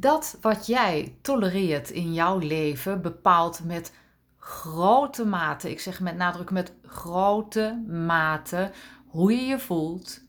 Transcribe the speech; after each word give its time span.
Dat 0.00 0.38
wat 0.40 0.66
jij 0.66 1.16
tolereert 1.22 1.90
in 1.90 2.14
jouw 2.14 2.38
leven 2.38 3.02
bepaalt 3.02 3.64
met 3.64 3.94
grote 4.38 5.26
mate, 5.26 5.70
ik 5.70 5.80
zeg 5.80 6.00
met 6.00 6.16
nadruk 6.16 6.50
met 6.50 6.72
grote 6.86 7.84
mate, 7.88 8.70
hoe 9.06 9.32
je 9.32 9.46
je 9.46 9.58
voelt, 9.58 10.20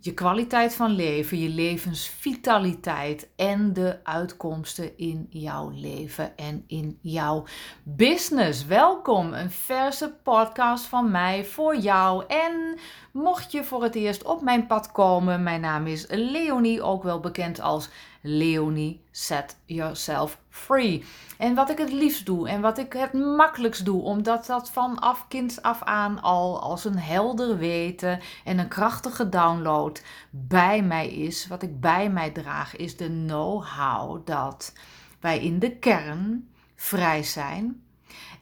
je 0.00 0.14
kwaliteit 0.14 0.74
van 0.74 0.90
leven, 0.90 1.38
je 1.38 1.48
levensvitaliteit 1.48 3.28
en 3.36 3.72
de 3.72 3.98
uitkomsten 4.04 4.98
in 4.98 5.26
jouw 5.30 5.70
leven 5.70 6.36
en 6.36 6.64
in 6.66 6.98
jouw 7.00 7.44
business. 7.82 8.66
Welkom, 8.66 9.32
een 9.32 9.50
verse 9.50 10.14
podcast 10.22 10.84
van 10.84 11.10
mij 11.10 11.44
voor 11.44 11.76
jou. 11.76 12.24
En 12.28 12.78
mocht 13.12 13.52
je 13.52 13.64
voor 13.64 13.82
het 13.82 13.94
eerst 13.94 14.24
op 14.24 14.42
mijn 14.42 14.66
pad 14.66 14.92
komen, 14.92 15.42
mijn 15.42 15.60
naam 15.60 15.86
is 15.86 16.06
Leonie, 16.08 16.82
ook 16.82 17.02
wel 17.02 17.20
bekend 17.20 17.60
als 17.60 17.88
Leonie 18.26 19.04
Set 19.10 19.56
Yourself 19.64 20.38
Free. 20.48 21.04
En 21.38 21.54
wat 21.54 21.70
ik 21.70 21.78
het 21.78 21.92
liefst 21.92 22.26
doe 22.26 22.48
en 22.48 22.60
wat 22.60 22.78
ik 22.78 22.92
het 22.92 23.12
makkelijkst 23.12 23.84
doe, 23.84 24.02
omdat 24.02 24.46
dat 24.46 24.70
vanaf 24.70 25.28
kind 25.28 25.62
af 25.62 25.82
aan 25.82 26.22
al 26.22 26.60
als 26.60 26.84
een 26.84 26.98
helder 26.98 27.58
weten 27.58 28.20
en 28.44 28.58
een 28.58 28.68
krachtige 28.68 29.28
download 29.28 30.02
bij 30.30 30.82
mij 30.82 31.08
is, 31.08 31.46
wat 31.46 31.62
ik 31.62 31.80
bij 31.80 32.10
mij 32.10 32.30
draag, 32.30 32.76
is 32.76 32.96
de 32.96 33.24
know-how 33.26 34.26
dat 34.26 34.72
wij 35.20 35.40
in 35.40 35.58
de 35.58 35.70
kern 35.76 36.48
vrij 36.74 37.22
zijn. 37.22 37.80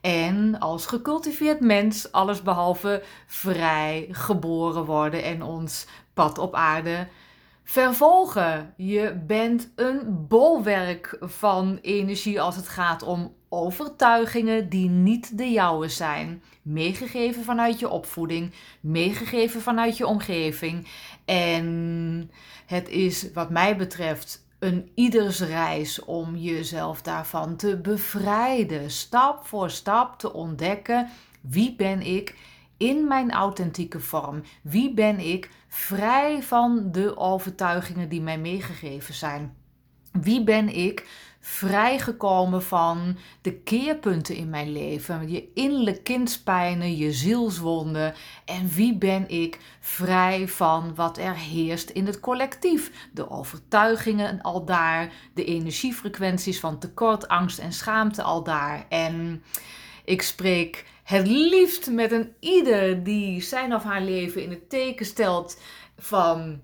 En 0.01 0.59
als 0.59 0.87
gecultiveerd 0.87 1.61
mens 1.61 2.13
alles 2.13 2.43
behalve 2.43 3.03
vrij 3.27 4.09
geboren 4.11 4.85
worden 4.85 5.23
en 5.23 5.43
ons 5.43 5.87
pad 6.15 6.39
op 6.39 6.55
aarde 6.55 7.09
vervolgen. 7.65 8.75
Je 8.77 9.23
bent 9.27 9.73
een 9.77 10.27
bolwerk 10.29 11.17
van 11.21 11.79
energie 11.83 12.41
als 12.41 12.57
het 12.57 12.69
gaat 12.69 13.03
om 13.03 13.35
overtuigingen 13.49 14.69
die 14.69 14.89
niet 14.89 15.39
de 15.39 15.51
jouwe 15.51 15.89
zijn. 15.89 16.43
Meegegeven 16.63 17.45
vanuit 17.45 17.79
je 17.79 17.89
opvoeding, 17.89 18.53
meegegeven 18.81 19.61
vanuit 19.61 19.97
je 19.97 20.07
omgeving. 20.07 20.89
En 21.25 22.31
het 22.67 22.89
is 22.89 23.33
wat 23.33 23.51
mij 23.51 23.77
betreft 23.77 24.47
een 24.59 24.91
ieders 24.95 25.41
reis 25.41 26.05
om 26.05 26.37
jezelf 26.37 27.03
daarvan 27.03 27.57
te 27.57 27.77
bevrijden. 27.77 28.91
Stap 28.91 29.47
voor 29.47 29.71
stap 29.71 30.19
te 30.19 30.33
ontdekken 30.33 31.09
wie 31.41 31.75
ben 31.77 32.01
ik 32.01 32.35
in 32.85 33.09
mijn 33.09 33.33
authentieke 33.33 34.01
vorm. 34.01 34.43
Wie 34.63 34.95
ben 34.95 35.19
ik? 35.19 35.51
Vrij 35.69 36.43
van 36.43 36.93
de 36.93 37.17
overtuigingen 37.17 38.09
die 38.09 38.21
mij 38.21 38.39
meegegeven 38.39 39.15
zijn? 39.15 39.55
Wie 40.13 40.45
ben 40.45 40.69
ik? 40.69 41.07
Vrijgekomen 41.41 42.63
van 42.63 43.17
de 43.41 43.53
keerpunten 43.53 44.37
in 44.37 44.51
mijn 44.51 44.73
leven, 44.73 45.31
je 45.31 45.49
innerlijke 45.55 46.03
kindspijnen, 46.03 46.97
je 46.97 47.13
zielswonden. 47.13 48.15
En 48.45 48.69
wie 48.69 48.97
ben 48.97 49.29
ik? 49.29 49.61
Vrij 49.81 50.49
van 50.49 50.95
wat 50.95 51.19
er 51.19 51.37
heerst 51.37 51.91
in 51.91 52.07
het 52.07 52.21
collectief, 52.21 53.09
de 53.13 53.31
overtuigingen 53.31 54.41
al 54.43 54.65
daar, 54.65 55.13
de 55.35 55.45
energiefrequenties 55.45 56.61
van 56.61 56.79
tekort, 56.79 57.29
angst 57.29 57.59
en 57.59 57.73
schaamte 57.73 58.23
al 58.23 58.43
daar. 58.43 58.87
En 58.89 59.43
ik 60.05 60.23
spreek 60.23 60.85
het 61.03 61.27
liefst 61.27 61.91
met 61.91 62.13
een 62.13 62.35
ieder 62.41 63.05
die 63.05 63.43
zijn 63.43 63.75
of 63.75 63.83
haar 63.83 64.03
leven 64.03 64.43
in 64.43 64.51
het 64.51 64.71
teken 64.71 65.07
stelt 65.07 65.61
van 65.99 66.61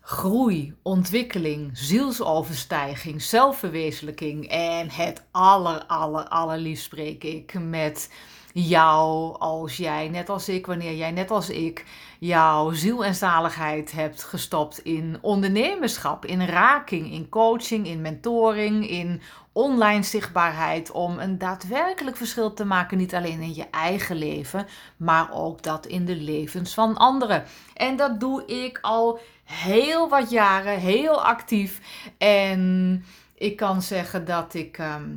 groei, 0.00 0.74
ontwikkeling, 0.82 1.70
zielsoverstijging, 1.72 3.22
zelfverwezenlijking. 3.22 4.48
En 4.48 4.90
het 4.90 5.24
aller, 5.30 5.84
aller, 5.86 6.28
allerliefst 6.28 6.84
spreek 6.84 7.24
ik 7.24 7.54
met 7.54 8.10
jou 8.52 9.36
als 9.38 9.76
jij, 9.76 10.08
net 10.08 10.28
als 10.28 10.48
ik, 10.48 10.66
wanneer 10.66 10.94
jij 10.94 11.10
net 11.10 11.30
als 11.30 11.50
ik 11.50 11.84
jouw 12.18 12.72
ziel 12.72 13.04
en 13.04 13.14
zaligheid 13.14 13.92
hebt 13.92 14.22
gestopt 14.22 14.78
in 14.78 15.18
ondernemerschap, 15.20 16.24
in 16.24 16.46
raking, 16.46 17.12
in 17.12 17.28
coaching, 17.28 17.86
in 17.86 18.00
mentoring, 18.00 18.88
in 18.88 19.20
online 19.52 20.02
zichtbaarheid 20.02 20.90
om 20.90 21.18
een 21.18 21.38
daadwerkelijk 21.38 22.16
verschil 22.16 22.52
te 22.54 22.64
maken, 22.64 22.98
niet 22.98 23.14
alleen 23.14 23.40
in 23.40 23.54
je 23.54 23.66
eigen 23.70 24.16
leven, 24.16 24.66
maar 24.96 25.32
ook 25.32 25.62
dat 25.62 25.86
in 25.86 26.04
de 26.04 26.16
levens 26.16 26.74
van 26.74 26.96
anderen. 26.96 27.44
En 27.74 27.96
dat 27.96 28.20
doe 28.20 28.46
ik 28.46 28.78
al 28.80 29.20
heel 29.44 30.08
wat 30.08 30.30
jaren, 30.30 30.78
heel 30.78 31.22
actief. 31.24 31.80
En 32.18 33.04
ik 33.34 33.56
kan 33.56 33.82
zeggen 33.82 34.24
dat 34.24 34.54
ik 34.54 34.78
ehm, 34.78 35.10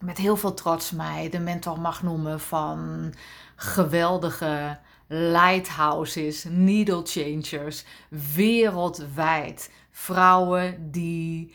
met 0.00 0.18
heel 0.18 0.36
veel 0.36 0.54
trots 0.54 0.90
mij 0.90 1.28
de 1.28 1.38
mentor 1.38 1.80
mag 1.80 2.02
noemen 2.02 2.40
van 2.40 3.12
geweldige 3.56 4.78
lighthouses, 5.06 6.44
needle 6.48 7.02
changers, 7.04 7.84
wereldwijd. 8.34 9.70
Vrouwen 9.90 10.90
die 10.90 11.54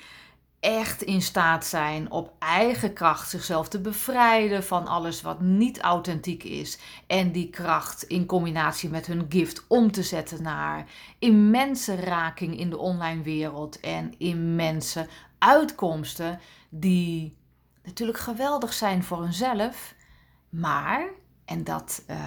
echt 0.60 1.02
in 1.02 1.22
staat 1.22 1.66
zijn 1.66 2.12
op 2.12 2.34
eigen 2.40 2.94
kracht 2.94 3.30
zichzelf 3.30 3.68
te 3.68 3.80
bevrijden 3.80 4.64
van 4.64 4.88
alles 4.88 5.22
wat 5.22 5.42
niet 5.42 5.80
authentiek 5.80 6.44
is. 6.44 6.78
En 7.08 7.32
die 7.32 7.50
kracht 7.50 8.04
in 8.04 8.26
combinatie 8.26 8.90
met 8.90 9.06
hun 9.06 9.26
gift 9.30 9.66
om 9.68 9.92
te 9.92 10.04
zetten 10.04 10.44
naar 10.44 10.86
immense 11.20 11.96
raking 11.96 12.60
in 12.60 12.70
de 12.70 12.78
online 12.78 13.22
wereld 13.22 13.80
en 13.80 14.14
immense 14.18 15.08
uitkomsten 15.38 16.40
die 16.70 17.36
natuurlijk 17.84 18.20
geweldig 18.20 18.74
zijn 18.74 19.04
voor 19.04 19.22
hunzelf. 19.22 19.94
Maar, 20.50 21.08
en 21.46 21.64
dat, 21.64 22.04
uh, 22.10 22.18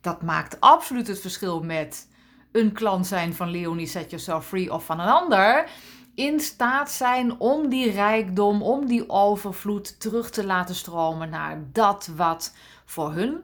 dat 0.00 0.22
maakt 0.22 0.60
absoluut 0.60 1.06
het 1.06 1.20
verschil 1.20 1.62
met 1.62 2.08
een 2.52 2.72
klant 2.72 3.06
zijn 3.06 3.34
van 3.34 3.50
Leonie 3.50 3.86
Set 3.86 4.10
Yourself 4.10 4.46
Free 4.46 4.72
of 4.72 4.84
van 4.84 5.00
een 5.00 5.08
ander 5.08 5.68
in 6.14 6.40
staat 6.40 6.90
zijn 6.90 7.40
om 7.40 7.68
die 7.68 7.90
rijkdom, 7.90 8.62
om 8.62 8.86
die 8.86 9.08
overvloed 9.08 10.00
terug 10.00 10.30
te 10.30 10.44
laten 10.44 10.74
stromen 10.74 11.30
naar 11.30 11.58
dat 11.72 12.10
wat 12.16 12.54
voor 12.84 13.12
hun 13.12 13.40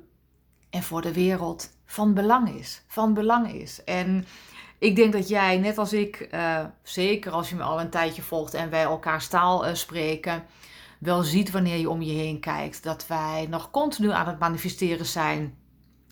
en 0.71 0.83
voor 0.83 1.03
de 1.03 1.13
wereld 1.13 1.71
van 1.87 2.15
belang 2.15 2.55
is. 2.55 2.83
Van 2.87 3.15
belang 3.15 3.53
is. 3.53 3.85
En 3.85 4.27
ik 4.79 4.97
denk 4.97 5.13
dat 5.13 5.29
jij, 5.29 5.59
net 5.59 5.79
als 5.79 5.93
ik, 5.93 6.29
uh, 6.35 6.65
zeker 6.83 7.33
als 7.33 7.49
je 7.49 7.57
me 7.57 7.63
al 7.63 7.81
een 7.81 7.91
tijdje 7.91 8.23
volgt 8.23 8.55
en 8.55 8.71
wij 8.71 8.83
elkaar 8.83 9.29
taal 9.29 9.69
uh, 9.69 9.75
spreken, 9.75 10.45
wel 11.01 11.23
ziet 11.23 11.51
wanneer 11.51 11.77
je 11.77 11.91
om 11.91 12.03
je 12.03 12.13
heen 12.13 12.41
kijkt 12.41 12.83
dat 12.83 13.07
wij 13.07 13.47
nog 13.51 13.71
continu 13.71 14.11
aan 14.11 14.27
het 14.27 14.39
manifesteren 14.39 15.07
zijn 15.07 15.55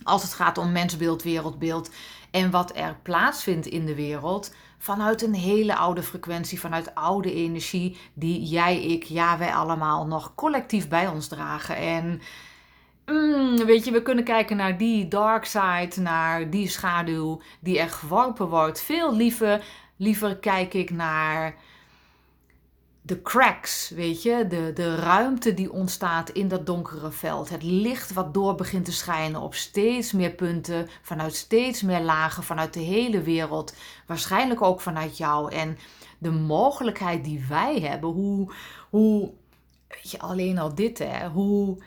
als 0.03 0.23
het 0.23 0.33
gaat 0.33 0.59
om 0.59 0.73
mensbeeld, 0.73 1.23
wereldbeeld 1.23 1.91
en 2.31 2.51
wat 2.51 2.77
er 2.77 2.97
plaatsvindt 3.03 3.67
in 3.67 3.87
de 3.87 3.95
wereld 3.95 4.55
vanuit 4.79 5.23
een 5.23 5.35
hele 5.35 5.77
oude 5.77 6.03
frequentie, 6.03 6.61
vanuit 6.61 6.95
oude 6.95 7.35
energie 7.35 7.97
die 8.15 8.43
jij, 8.43 8.83
ik, 8.83 9.03
ja, 9.03 9.39
wij 9.39 9.55
allemaal 9.55 10.07
nog 10.07 10.35
collectief 10.35 10.89
bij 10.89 11.07
ons 11.07 11.29
dragen. 11.29 11.77
En 11.77 12.21
mm, 13.07 13.57
weet 13.65 13.85
je, 13.85 13.91
we 13.91 14.03
kunnen 14.03 14.25
kijken 14.25 14.57
naar 14.57 14.79
die 14.79 15.09
dark 15.09 15.45
side, 15.45 16.01
naar 16.01 16.51
die 16.51 16.69
schaduw 16.69 17.41
die 17.61 17.79
er 17.79 17.91
geworpen 17.91 18.49
wordt. 18.49 18.81
Veel 18.81 19.17
liever, 19.17 19.65
liever 19.97 20.37
kijk 20.37 20.75
ik 20.75 20.91
naar 20.91 21.55
de 23.09 23.23
cracks, 23.23 23.89
weet 23.89 24.23
je, 24.23 24.47
de, 24.49 24.71
de 24.75 24.95
ruimte 24.95 25.55
die 25.55 25.73
ontstaat 25.73 26.31
in 26.31 26.49
dat 26.49 26.67
donkere 26.67 27.11
veld. 27.11 27.49
Het 27.49 27.63
licht 27.63 28.13
wat 28.13 28.35
door 28.35 28.55
begint 28.55 28.85
te 28.85 28.93
schijnen 28.93 29.41
op 29.41 29.55
steeds 29.55 30.13
meer 30.13 30.31
punten, 30.31 30.89
vanuit 31.03 31.35
steeds 31.35 31.83
meer 31.83 32.01
lagen, 32.01 32.43
vanuit 32.43 32.75
de 32.75 32.81
hele 32.81 33.23
wereld, 33.23 33.75
waarschijnlijk 34.07 34.63
ook 34.63 34.81
vanuit 34.81 35.17
jou. 35.17 35.53
En 35.53 35.79
de 36.19 36.31
mogelijkheid 36.31 37.25
die 37.25 37.45
wij 37.49 37.81
hebben, 37.81 38.11
hoe, 38.11 38.53
hoe 38.91 39.33
weet 39.89 40.11
je, 40.11 40.19
alleen 40.19 40.59
al 40.59 40.75
dit, 40.75 40.99
hè, 40.99 41.29
hoe, 41.29 41.83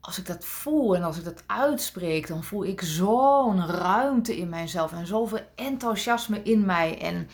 als 0.00 0.18
ik 0.18 0.26
dat 0.26 0.44
voel 0.44 0.96
en 0.96 1.02
als 1.02 1.18
ik 1.18 1.24
dat 1.24 1.42
uitspreek, 1.46 2.26
dan 2.26 2.44
voel 2.44 2.64
ik 2.64 2.80
zo'n 2.80 3.66
ruimte 3.66 4.36
in 4.36 4.48
mijzelf 4.48 4.92
en 4.92 5.06
zoveel 5.06 5.40
enthousiasme 5.54 6.42
in 6.42 6.64
mij 6.64 6.98
en 7.00 7.28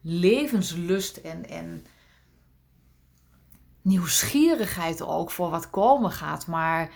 levenslust 0.00 1.16
en, 1.16 1.48
en 1.48 1.86
nieuwsgierigheid 3.82 5.02
ook 5.02 5.30
voor 5.30 5.50
wat 5.50 5.70
komen 5.70 6.10
gaat. 6.10 6.46
Maar 6.46 6.90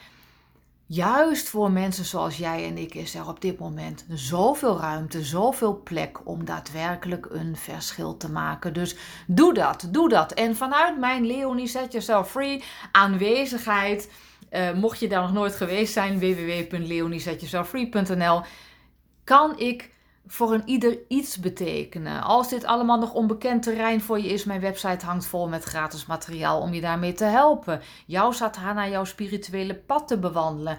juist 0.87 1.49
voor 1.49 1.71
mensen 1.71 2.05
zoals 2.05 2.37
jij 2.37 2.67
en 2.67 2.79
ik 2.79 2.95
is 2.95 3.15
er 3.15 3.29
op 3.29 3.41
dit 3.41 3.59
moment 3.59 4.05
zoveel 4.09 4.79
ruimte, 4.79 5.25
zoveel 5.25 5.81
plek 5.85 6.27
om 6.27 6.45
daadwerkelijk 6.45 7.27
een 7.31 7.57
verschil 7.57 8.17
te 8.17 8.31
maken. 8.31 8.73
Dus 8.73 8.97
doe 9.27 9.55
dat, 9.55 9.89
doe 9.91 10.09
dat. 10.09 10.33
En 10.33 10.57
vanuit 10.57 10.99
mijn 10.99 11.27
Leonie 11.27 11.67
Set 11.67 11.93
Yourself 11.93 12.31
Free 12.31 12.63
aanwezigheid, 12.93 14.11
uh, 14.51 14.73
mocht 14.73 15.01
je 15.01 15.09
daar 15.09 15.23
nog 15.23 15.33
nooit 15.33 15.57
geweest 15.57 15.93
zijn, 15.93 16.19
www.leoniesetyourselffree.nl, 16.19 18.43
kan 19.25 19.59
ik 19.59 19.92
voor 20.27 20.53
een 20.53 20.63
ieder 20.65 20.99
iets 21.09 21.39
betekenen. 21.39 22.23
Als 22.23 22.49
dit 22.49 22.65
allemaal 22.65 22.99
nog 22.99 23.13
onbekend 23.13 23.63
terrein 23.63 24.01
voor 24.01 24.21
je 24.21 24.29
is, 24.29 24.45
mijn 24.45 24.61
website 24.61 25.07
hangt 25.07 25.27
vol 25.27 25.49
met 25.49 25.65
gratis 25.65 26.07
materiaal 26.07 26.61
om 26.61 26.75
je 26.75 26.81
daarmee 26.81 27.13
te 27.13 27.25
helpen. 27.25 27.81
Jouw 28.07 28.33
sadhana, 28.33 28.89
jouw 28.89 29.05
spirituele 29.05 29.75
pad 29.75 30.09
te 30.09 30.19
bewandelen. 30.19 30.79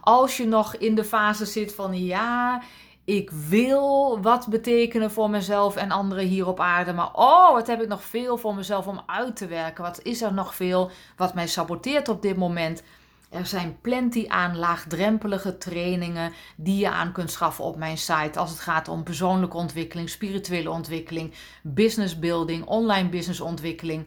Als 0.00 0.36
je 0.36 0.46
nog 0.46 0.74
in 0.74 0.94
de 0.94 1.04
fase 1.04 1.44
zit 1.46 1.74
van 1.74 2.04
ja, 2.04 2.62
ik 3.04 3.30
wil 3.30 4.18
wat 4.22 4.46
betekenen 4.48 5.10
voor 5.10 5.30
mezelf 5.30 5.76
en 5.76 5.90
anderen 5.90 6.24
hier 6.24 6.46
op 6.46 6.60
aarde. 6.60 6.92
Maar 6.92 7.10
oh, 7.14 7.52
wat 7.52 7.66
heb 7.66 7.82
ik 7.82 7.88
nog 7.88 8.02
veel 8.02 8.36
voor 8.36 8.54
mezelf 8.54 8.86
om 8.86 9.02
uit 9.06 9.36
te 9.36 9.46
werken. 9.46 9.84
Wat 9.84 10.00
is 10.02 10.22
er 10.22 10.32
nog 10.32 10.54
veel 10.54 10.90
wat 11.16 11.34
mij 11.34 11.46
saboteert 11.46 12.08
op 12.08 12.22
dit 12.22 12.36
moment. 12.36 12.82
Er 13.28 13.46
zijn 13.46 13.80
plenty 13.80 14.24
aan 14.28 14.56
laagdrempelige 14.56 15.58
trainingen 15.58 16.32
die 16.56 16.78
je 16.78 16.90
aan 16.90 17.12
kunt 17.12 17.30
schaffen 17.30 17.64
op 17.64 17.76
mijn 17.76 17.98
site. 17.98 18.38
Als 18.38 18.50
het 18.50 18.60
gaat 18.60 18.88
om 18.88 19.02
persoonlijke 19.02 19.56
ontwikkeling, 19.56 20.10
spirituele 20.10 20.70
ontwikkeling, 20.70 21.34
business 21.62 22.18
building, 22.18 22.64
online 22.64 23.08
business 23.08 23.40
ontwikkeling. 23.40 24.06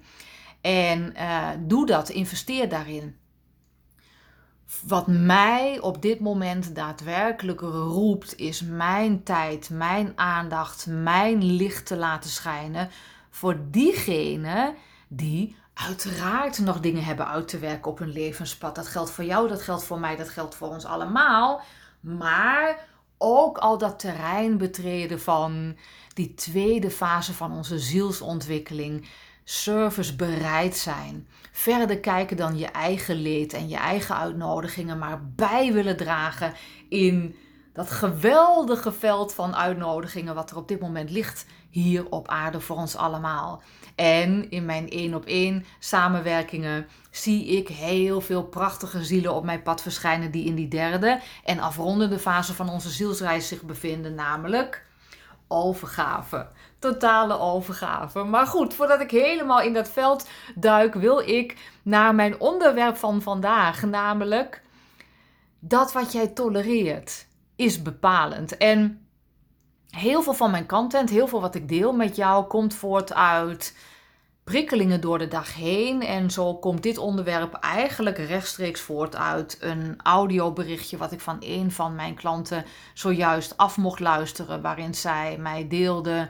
En 0.62 1.14
uh, 1.18 1.50
doe 1.60 1.86
dat, 1.86 2.10
investeer 2.10 2.70
daarin. 2.70 3.16
Wat 4.88 5.08
mij 5.08 5.80
op 5.80 6.02
dit 6.02 6.20
moment 6.20 6.76
daadwerkelijk 6.76 7.60
roept, 7.60 8.38
is 8.38 8.62
mijn 8.62 9.24
tijd, 9.24 9.70
mijn 9.70 10.12
aandacht, 10.16 10.88
mijn 10.90 11.44
licht 11.44 11.86
te 11.86 11.98
laten 11.98 12.30
schijnen 12.30 12.90
voor 13.30 13.58
diegenen 13.70 14.76
die 15.08 15.56
uiteraard 15.74 16.60
nog 16.60 16.80
dingen 16.80 17.04
hebben 17.04 17.28
uit 17.28 17.48
te 17.48 17.60
werken 17.60 17.92
op 17.92 18.00
hun 18.00 18.12
levenspad. 18.12 18.76
Dat 18.76 18.88
geldt 18.88 19.12
voor 19.12 19.24
jou, 19.24 19.48
dat 19.48 19.62
geldt 19.62 19.84
voor 19.84 20.00
mij, 20.00 20.16
dat 20.16 20.30
geldt 20.30 20.56
voor 20.56 20.68
ons 20.68 20.86
allemaal. 20.86 21.62
Maar 22.00 22.88
ook 23.18 23.58
al 23.58 23.78
dat 23.78 24.00
terrein 24.00 24.58
betreden 24.58 25.22
van 25.22 25.78
die 26.14 26.34
tweede 26.34 26.92
fase 26.92 27.34
van 27.34 27.52
onze 27.52 27.80
zielsontwikkeling. 27.80 29.08
Service 29.44 30.16
bereid 30.16 30.78
zijn. 30.78 31.28
Verder 31.52 32.00
kijken 32.00 32.38
dan 32.38 32.58
je 32.58 32.66
eigen 32.68 33.16
leed 33.16 33.54
en 33.54 33.70
je 33.70 33.76
eigen 33.76 34.16
uitnodigingen, 34.16 34.98
maar 34.98 35.26
bij 35.26 35.74
willen 35.74 35.98
dragen 35.98 36.54
in 36.90 37.36
dat 37.74 37.92
geweldige 37.92 38.92
veld 38.92 39.34
van 39.34 39.56
uitnodigingen 39.56 40.36
wat 40.36 40.52
er 40.52 40.58
op 40.58 40.68
dit 40.68 40.80
moment 40.80 41.10
ligt 41.10 41.46
hier 41.70 42.10
op 42.10 42.28
aarde 42.28 42.60
voor 42.60 42.76
ons 42.76 42.96
allemaal. 42.96 43.62
En 43.96 44.50
in 44.50 44.66
mijn 44.66 44.90
één 44.90 45.14
op 45.14 45.26
één 45.26 45.66
samenwerkingen 45.80 46.88
zie 47.10 47.46
ik 47.46 47.68
heel 47.68 48.22
veel 48.22 48.44
prachtige 48.44 49.04
zielen 49.04 49.34
op 49.34 49.44
mijn 49.44 49.62
pad 49.62 49.82
verschijnen 49.82 50.32
die 50.32 50.46
in 50.46 50.56
die 50.56 50.68
derde 50.68 51.20
en 51.44 51.60
afrondende 51.60 52.20
fase 52.20 52.54
van 52.54 52.70
onze 52.70 52.90
zielsreis 52.90 53.48
zich 53.48 53.62
bevinden, 53.62 54.16
namelijk 54.16 54.86
overgave. 55.48 56.48
Totale 56.80 57.40
overgave. 57.40 58.24
Maar 58.24 58.48
goed, 58.48 58.74
voordat 58.74 59.02
ik 59.02 59.12
helemaal 59.12 59.62
in 59.62 59.74
dat 59.74 59.90
veld 59.90 60.30
duik, 60.56 60.94
wil 60.94 61.20
ik 61.20 61.58
naar 61.82 62.16
mijn 62.16 62.40
onderwerp 62.40 62.98
van 62.98 63.22
vandaag, 63.22 63.84
namelijk 63.84 64.62
dat 65.60 65.92
wat 65.92 66.12
jij 66.12 66.28
tolereert 66.28 67.28
is 67.56 67.82
bepalend. 67.82 68.58
En 68.58 69.06
heel 69.92 70.22
veel 70.22 70.34
van 70.34 70.52
mijn 70.52 70.68
content, 70.68 71.10
heel 71.10 71.28
veel 71.28 71.42
wat 71.42 71.56
ik 71.56 71.68
deel 71.68 71.94
met 71.94 72.16
jou, 72.16 72.46
komt 72.46 72.74
voort 72.74 73.14
uit 73.14 73.76
prikkelingen 74.44 75.02
door 75.02 75.18
de 75.18 75.28
dag 75.28 75.56
heen. 75.56 76.02
En 76.02 76.32
zo 76.32 76.56
komt 76.56 76.84
dit 76.84 76.98
onderwerp 76.98 77.54
eigenlijk 77.54 78.18
rechtstreeks 78.18 78.82
voort 78.82 79.16
uit 79.16 79.58
een 79.60 80.00
audioberichtje 80.04 80.98
wat 80.98 81.12
ik 81.12 81.20
van 81.20 81.38
een 81.40 81.72
van 81.72 81.96
mijn 81.96 82.16
klanten 82.16 82.66
zojuist 82.94 83.58
af 83.58 83.78
mocht 83.78 84.00
luisteren, 84.00 84.62
waarin 84.62 84.96
zij 84.96 85.38
mij 85.38 85.68
deelde 85.68 86.30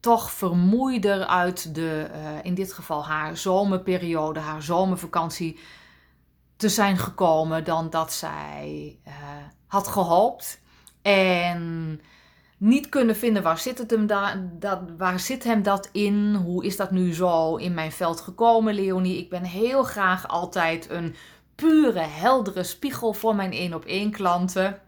toch 0.00 0.30
vermoeider 0.30 1.26
uit 1.26 1.74
de, 1.74 2.10
uh, 2.14 2.18
in 2.42 2.54
dit 2.54 2.72
geval 2.72 3.04
haar 3.04 3.36
zomerperiode, 3.36 4.40
haar 4.40 4.62
zomervakantie 4.62 5.60
te 6.56 6.68
zijn 6.68 6.98
gekomen 6.98 7.64
dan 7.64 7.90
dat 7.90 8.12
zij 8.12 8.98
uh, 9.06 9.14
had 9.66 9.88
gehoopt. 9.88 10.60
En 11.02 12.00
niet 12.60 12.88
kunnen 12.88 13.16
vinden 13.16 13.42
waar 13.42 13.58
zit, 13.58 13.78
het 13.78 13.90
hem 13.90 14.06
da 14.06 14.48
dat, 14.58 14.80
waar 14.96 15.20
zit 15.20 15.44
hem 15.44 15.62
dat 15.62 15.88
in? 15.92 16.34
Hoe 16.34 16.64
is 16.64 16.76
dat 16.76 16.90
nu 16.90 17.14
zo 17.14 17.56
in 17.56 17.74
mijn 17.74 17.92
veld 17.92 18.20
gekomen, 18.20 18.74
Leonie? 18.74 19.18
Ik 19.18 19.30
ben 19.30 19.44
heel 19.44 19.82
graag 19.82 20.28
altijd 20.28 20.90
een 20.90 21.14
pure, 21.54 22.00
heldere 22.00 22.62
spiegel 22.62 23.12
voor 23.12 23.34
mijn 23.34 23.52
één 23.52 23.74
op 23.74 23.84
één 23.84 24.10
klanten 24.10 24.80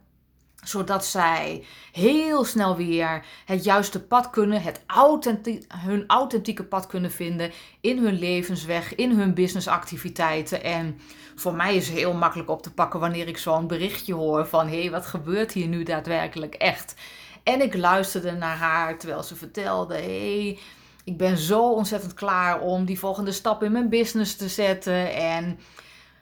zodat 0.65 1.05
zij 1.05 1.65
heel 1.93 2.45
snel 2.45 2.77
weer 2.77 3.25
het 3.45 3.65
juiste 3.65 4.03
pad 4.03 4.31
kunnen, 4.31 4.63
het 4.63 4.83
authentiek, 4.87 5.65
hun 5.77 6.05
authentieke 6.07 6.65
pad 6.65 6.87
kunnen 6.87 7.11
vinden 7.11 7.53
in 7.81 7.99
hun 7.99 8.19
levensweg, 8.19 8.95
in 8.95 9.11
hun 9.11 9.35
businessactiviteiten. 9.35 10.63
En 10.63 11.01
voor 11.35 11.55
mij 11.55 11.77
is 11.77 11.89
het 11.89 11.97
heel 11.97 12.15
makkelijk 12.15 12.51
op 12.51 12.63
te 12.63 12.73
pakken 12.73 13.01
wanneer 13.01 13.29
ik 13.29 13.39
zo'n 13.39 13.67
berichtje 13.67 14.15
hoor 14.15 14.47
van 14.47 14.69
hé, 14.69 14.81
hey, 14.81 14.91
wat 14.91 15.07
gebeurt 15.07 15.53
hier 15.53 15.69
nu 15.69 15.83
daadwerkelijk 15.83 16.55
echt? 16.55 16.95
En 17.43 17.63
ik 17.63 17.77
luisterde 17.77 18.33
naar 18.33 18.57
haar 18.57 18.99
terwijl 18.99 19.23
ze 19.23 19.37
vertelde: 19.37 19.95
hey, 19.95 20.59
ik 21.05 21.17
ben 21.17 21.39
zo 21.39 21.73
ontzettend 21.73 22.15
klaar 22.15 22.61
om 22.61 22.85
die 22.85 22.99
volgende 22.99 23.33
stap 23.33 23.63
in 23.63 23.73
mijn 23.73 23.89
business 23.89 24.37
te 24.37 24.49
zetten. 24.49 25.15
En 25.15 25.59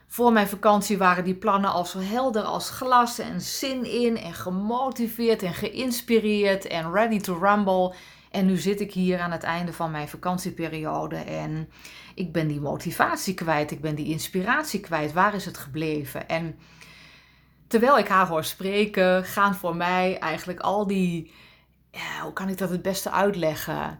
voor 0.06 0.32
mijn 0.32 0.48
vakantie 0.48 0.98
waren 0.98 1.24
die 1.24 1.34
plannen 1.34 1.72
al 1.72 1.84
zo 1.84 1.98
helder 1.98 2.42
als 2.42 2.70
glas 2.70 3.18
en 3.18 3.40
zin 3.40 3.84
in 3.84 4.16
en 4.16 4.34
gemotiveerd 4.34 5.42
en 5.42 5.54
geïnspireerd 5.54 6.66
en 6.66 6.92
ready 6.92 7.20
to 7.20 7.38
rumble. 7.38 7.94
En 8.30 8.46
nu 8.46 8.56
zit 8.56 8.80
ik 8.80 8.92
hier 8.92 9.20
aan 9.20 9.30
het 9.30 9.42
einde 9.42 9.72
van 9.72 9.90
mijn 9.90 10.08
vakantieperiode 10.08 11.16
en 11.16 11.68
ik 12.14 12.32
ben 12.32 12.48
die 12.48 12.60
motivatie 12.60 13.34
kwijt, 13.34 13.70
ik 13.70 13.80
ben 13.80 13.94
die 13.94 14.06
inspiratie 14.06 14.80
kwijt. 14.80 15.12
Waar 15.12 15.34
is 15.34 15.44
het 15.44 15.58
gebleven? 15.58 16.28
En 16.28 16.58
terwijl 17.70 17.98
ik 17.98 18.08
haar 18.08 18.26
hoor 18.26 18.44
spreken, 18.44 19.24
gaan 19.24 19.54
voor 19.54 19.76
mij 19.76 20.18
eigenlijk 20.18 20.60
al 20.60 20.86
die, 20.86 21.32
hoe 22.22 22.32
kan 22.32 22.48
ik 22.48 22.58
dat 22.58 22.70
het 22.70 22.82
beste 22.82 23.10
uitleggen? 23.10 23.98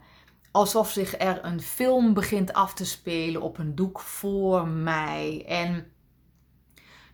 Alsof 0.51 0.91
zich 0.91 1.19
er 1.19 1.45
een 1.45 1.61
film 1.61 2.15
begint 2.15 2.53
af 2.53 2.75
te 2.75 2.85
spelen 2.85 3.43
op 3.43 3.59
een 3.59 3.75
doek 3.75 4.01
voor 4.01 4.67
mij. 4.69 5.45
En 5.47 5.93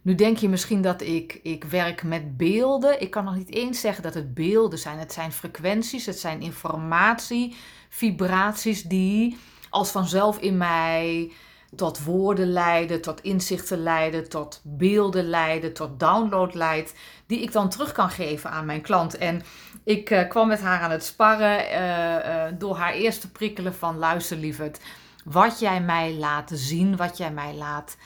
nu 0.02 0.14
denk 0.14 0.36
je 0.36 0.48
misschien 0.48 0.82
dat 0.82 1.00
ik, 1.02 1.40
ik 1.42 1.64
werk 1.64 2.02
met 2.02 2.36
beelden. 2.36 3.00
Ik 3.00 3.10
kan 3.10 3.24
nog 3.24 3.36
niet 3.36 3.52
eens 3.54 3.80
zeggen 3.80 4.02
dat 4.02 4.14
het 4.14 4.34
beelden 4.34 4.78
zijn. 4.78 4.98
Het 4.98 5.12
zijn 5.12 5.32
frequenties, 5.32 6.06
het 6.06 6.18
zijn 6.18 6.40
informatie, 6.40 7.56
vibraties 7.88 8.82
die 8.82 9.38
als 9.70 9.90
vanzelf 9.90 10.38
in 10.38 10.56
mij 10.56 11.32
tot 11.76 12.04
woorden 12.04 12.52
leiden, 12.52 13.02
tot 13.02 13.20
inzichten 13.20 13.82
leiden, 13.82 14.28
tot 14.28 14.60
beelden 14.64 15.28
leiden, 15.28 15.72
tot 15.72 16.00
download 16.00 16.54
leidt, 16.54 16.94
die 17.26 17.40
ik 17.40 17.52
dan 17.52 17.68
terug 17.68 17.92
kan 17.92 18.10
geven 18.10 18.50
aan 18.50 18.66
mijn 18.66 18.80
klant. 18.80 19.18
En 19.18 19.42
ik 19.84 20.10
uh, 20.10 20.28
kwam 20.28 20.48
met 20.48 20.60
haar 20.60 20.80
aan 20.80 20.90
het 20.90 21.04
sparren 21.04 21.60
uh, 21.60 21.78
uh, 21.78 22.44
door 22.58 22.76
haar 22.76 22.92
eerste 22.92 23.30
prikkelen 23.30 23.74
van 23.74 23.98
luister 23.98 24.36
lieverd, 24.36 24.80
wat 25.24 25.58
jij 25.58 25.80
mij 25.80 26.14
laat 26.14 26.50
zien, 26.54 26.96
wat 26.96 27.16
jij 27.16 27.32
mij 27.32 27.54
laat 27.54 27.96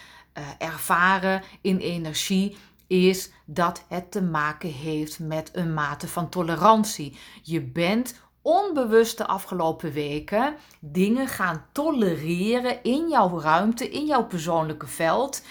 ervaren 0.58 1.42
in 1.60 1.78
energie 1.78 2.56
is 2.86 3.30
dat 3.44 3.84
het 3.88 4.10
te 4.10 4.22
maken 4.22 4.72
heeft 4.72 5.18
met 5.18 5.50
een 5.52 5.74
mate 5.74 6.08
van 6.08 6.28
tolerantie. 6.28 7.18
Je 7.42 7.60
bent 7.60 8.20
onbewust 8.42 9.18
de 9.18 9.26
afgelopen 9.26 9.92
weken 9.92 10.56
dingen 10.80 11.28
gaan 11.28 11.64
tolereren 11.72 12.82
in 12.82 13.08
jouw 13.08 13.40
ruimte, 13.40 13.90
in 13.90 14.06
jouw 14.06 14.24
persoonlijke 14.24 14.86
veld. 14.86 15.42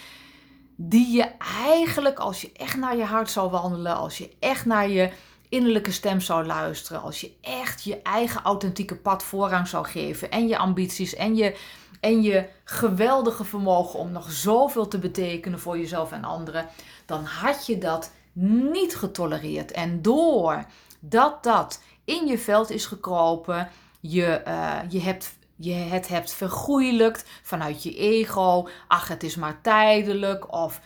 Die 0.75 1.11
je 1.11 1.31
eigenlijk, 1.65 2.19
als 2.19 2.41
je 2.41 2.51
echt 2.51 2.77
naar 2.77 2.97
je 2.97 3.03
hart 3.03 3.29
zou 3.29 3.49
wandelen, 3.49 3.95
als 3.95 4.17
je 4.17 4.31
echt 4.39 4.65
naar 4.65 4.89
je 4.89 5.11
innerlijke 5.49 5.91
stem 5.91 6.19
zou 6.19 6.45
luisteren, 6.45 7.01
als 7.01 7.21
je 7.21 7.31
echt 7.41 7.83
je 7.83 8.01
eigen 8.01 8.41
authentieke 8.41 8.95
pad 8.95 9.23
voorrang 9.23 9.67
zou 9.67 9.85
geven 9.85 10.31
en 10.31 10.47
je 10.47 10.57
ambities 10.57 11.15
en 11.15 11.35
je 11.35 11.55
en 11.99 12.21
je 12.21 12.45
geweldige 12.63 13.43
vermogen 13.43 13.99
om 13.99 14.11
nog 14.11 14.31
zoveel 14.31 14.87
te 14.87 14.99
betekenen 14.99 15.59
voor 15.59 15.77
jezelf 15.77 16.11
en 16.11 16.23
anderen, 16.23 16.67
dan 17.05 17.23
had 17.23 17.65
je 17.65 17.77
dat 17.77 18.11
niet 18.33 18.95
getolereerd. 18.95 19.71
En 19.71 20.01
door 20.01 20.65
dat 20.99 21.43
dat 21.43 21.81
in 22.09 22.27
je 22.27 22.37
veld 22.37 22.69
is 22.69 22.85
gekropen, 22.85 23.69
je, 23.99 24.41
uh, 24.47 24.79
je, 24.89 25.01
hebt, 25.01 25.37
je 25.55 25.73
het 25.73 26.07
hebt 26.07 26.33
vergoeilijkt 26.33 27.29
vanuit 27.41 27.83
je 27.83 27.95
ego, 27.95 28.67
ach 28.87 29.07
het 29.07 29.23
is 29.23 29.35
maar 29.35 29.61
tijdelijk, 29.61 30.53
of 30.53 30.81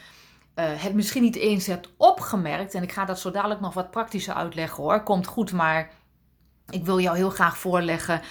uh, 0.56 0.66
het 0.66 0.94
misschien 0.94 1.22
niet 1.22 1.36
eens 1.36 1.66
hebt 1.66 1.90
opgemerkt, 1.98 2.74
en 2.74 2.84
ik 2.84 2.92
ga 2.92 3.06
dat 3.06 3.20
zo 3.20 3.32
dadelijk 3.32 3.60
nog 3.60 3.74
wat 3.74 3.92
praktischer 3.92 4.34
uitleggen 4.34 4.84
hoor, 4.84 5.04
komt 5.04 5.28
goed, 5.28 5.52
maar 5.52 5.92
ik 6.70 6.86
wil 6.86 7.00
jou 7.00 7.16
heel 7.16 7.30
graag 7.30 7.58
voorleggen. 7.58 8.22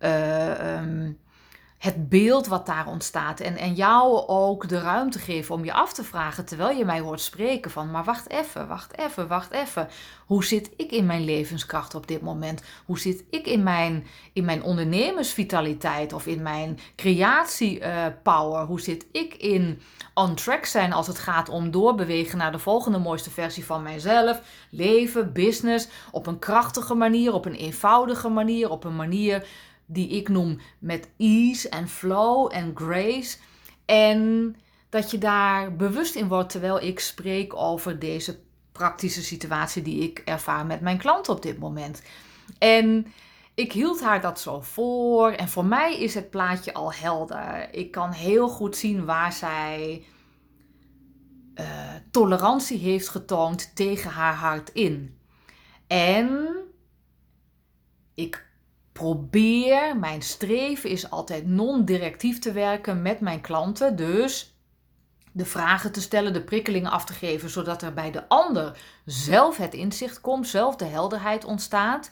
Uh, 0.00 0.76
um, 0.76 1.18
het 1.80 2.08
beeld 2.08 2.46
wat 2.46 2.66
daar 2.66 2.86
ontstaat. 2.86 3.40
En, 3.40 3.56
en 3.56 3.74
jou 3.74 4.26
ook 4.26 4.68
de 4.68 4.80
ruimte 4.80 5.18
geven 5.18 5.54
om 5.54 5.64
je 5.64 5.72
af 5.72 5.92
te 5.92 6.04
vragen 6.04 6.44
terwijl 6.44 6.78
je 6.78 6.84
mij 6.84 7.00
hoort 7.00 7.20
spreken 7.20 7.70
van, 7.70 7.90
maar 7.90 8.04
wacht 8.04 8.30
even, 8.30 8.68
wacht 8.68 8.98
even, 8.98 9.28
wacht 9.28 9.50
even. 9.50 9.88
Hoe 10.26 10.44
zit 10.44 10.70
ik 10.76 10.90
in 10.92 11.06
mijn 11.06 11.24
levenskracht 11.24 11.94
op 11.94 12.06
dit 12.06 12.20
moment? 12.20 12.62
Hoe 12.84 12.98
zit 12.98 13.24
ik 13.30 13.46
in 13.46 13.62
mijn, 13.62 14.06
in 14.32 14.44
mijn 14.44 14.62
ondernemersvitaliteit 14.62 16.12
of 16.12 16.26
in 16.26 16.42
mijn 16.42 16.78
creatiepower? 16.96 18.64
Hoe 18.64 18.80
zit 18.80 19.06
ik 19.12 19.34
in 19.34 19.80
on 20.14 20.34
track 20.34 20.64
zijn 20.64 20.92
als 20.92 21.06
het 21.06 21.18
gaat 21.18 21.48
om 21.48 21.70
doorbewegen 21.70 22.38
naar 22.38 22.52
de 22.52 22.58
volgende 22.58 22.98
mooiste 22.98 23.30
versie 23.30 23.64
van 23.64 23.82
mijzelf? 23.82 24.40
Leven, 24.70 25.32
business, 25.32 25.88
op 26.10 26.26
een 26.26 26.38
krachtige 26.38 26.94
manier, 26.94 27.32
op 27.32 27.44
een 27.44 27.54
eenvoudige 27.54 28.28
manier, 28.28 28.70
op 28.70 28.84
een 28.84 28.96
manier 28.96 29.46
die 29.92 30.08
ik 30.08 30.28
noem 30.28 30.60
met 30.78 31.08
ease 31.16 31.68
en 31.68 31.88
flow 31.88 32.48
en 32.52 32.72
grace. 32.74 33.36
En 33.84 34.56
dat 34.88 35.10
je 35.10 35.18
daar 35.18 35.76
bewust 35.76 36.14
in 36.14 36.28
wordt 36.28 36.50
terwijl 36.50 36.80
ik 36.82 37.00
spreek 37.00 37.54
over 37.54 37.98
deze 37.98 38.38
praktische 38.72 39.22
situatie 39.22 39.82
die 39.82 40.02
ik 40.02 40.22
ervaar 40.24 40.66
met 40.66 40.80
mijn 40.80 40.98
klant 40.98 41.28
op 41.28 41.42
dit 41.42 41.58
moment. 41.58 42.02
En 42.58 43.06
ik 43.54 43.72
hield 43.72 44.00
haar 44.00 44.20
dat 44.20 44.40
zo 44.40 44.60
voor 44.60 45.30
en 45.30 45.48
voor 45.48 45.64
mij 45.64 46.00
is 46.00 46.14
het 46.14 46.30
plaatje 46.30 46.74
al 46.74 46.92
helder. 46.92 47.74
Ik 47.74 47.90
kan 47.90 48.10
heel 48.12 48.48
goed 48.48 48.76
zien 48.76 49.04
waar 49.04 49.32
zij 49.32 50.04
uh, 51.54 51.64
tolerantie 52.10 52.78
heeft 52.78 53.08
getoond 53.08 53.76
tegen 53.76 54.10
haar 54.10 54.34
hart 54.34 54.70
in. 54.70 55.18
En 55.86 56.56
ik 58.14 58.49
probeer, 59.00 59.96
mijn 59.96 60.22
streven 60.22 60.90
is 60.90 61.10
altijd 61.10 61.46
non-directief 61.46 62.38
te 62.38 62.52
werken 62.52 63.02
met 63.02 63.20
mijn 63.20 63.40
klanten. 63.40 63.96
Dus 63.96 64.54
de 65.32 65.44
vragen 65.44 65.92
te 65.92 66.00
stellen, 66.00 66.32
de 66.32 66.44
prikkelingen 66.44 66.90
af 66.90 67.04
te 67.04 67.12
geven, 67.12 67.50
zodat 67.50 67.82
er 67.82 67.92
bij 67.92 68.10
de 68.10 68.28
ander 68.28 68.78
zelf 69.04 69.56
het 69.56 69.74
inzicht 69.74 70.20
komt, 70.20 70.48
zelf 70.48 70.76
de 70.76 70.84
helderheid 70.84 71.44
ontstaat. 71.44 72.10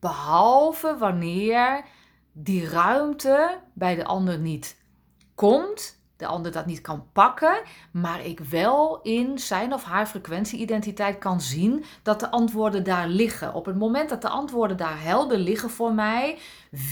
Behalve 0.00 0.96
wanneer 0.98 1.84
die 2.32 2.68
ruimte 2.68 3.58
bij 3.72 3.94
de 3.94 4.04
ander 4.04 4.38
niet 4.38 4.76
komt 5.34 6.01
de 6.22 6.28
ander 6.28 6.52
dat 6.52 6.66
niet 6.66 6.80
kan 6.80 7.04
pakken, 7.12 7.62
maar 7.90 8.24
ik 8.24 8.40
wel 8.40 9.00
in 9.02 9.38
zijn 9.38 9.72
of 9.74 9.84
haar 9.84 10.06
frequentieidentiteit 10.06 11.18
kan 11.18 11.40
zien 11.40 11.84
dat 12.02 12.20
de 12.20 12.30
antwoorden 12.30 12.84
daar 12.84 13.08
liggen. 13.08 13.54
Op 13.54 13.66
het 13.66 13.78
moment 13.78 14.08
dat 14.08 14.22
de 14.22 14.28
antwoorden 14.28 14.76
daar 14.76 15.02
helder 15.02 15.38
liggen 15.38 15.70
voor 15.70 15.92
mij, 15.92 16.38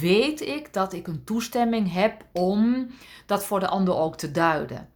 weet 0.01 0.41
ik 0.41 0.73
dat 0.73 0.93
ik 0.93 1.07
een 1.07 1.25
toestemming 1.25 1.93
heb 1.93 2.25
om 2.33 2.87
dat 3.27 3.45
voor 3.45 3.61
de 3.61 3.69
ander 3.69 3.97
ook 3.97 4.17
te 4.17 4.31
duiden. 4.31 4.89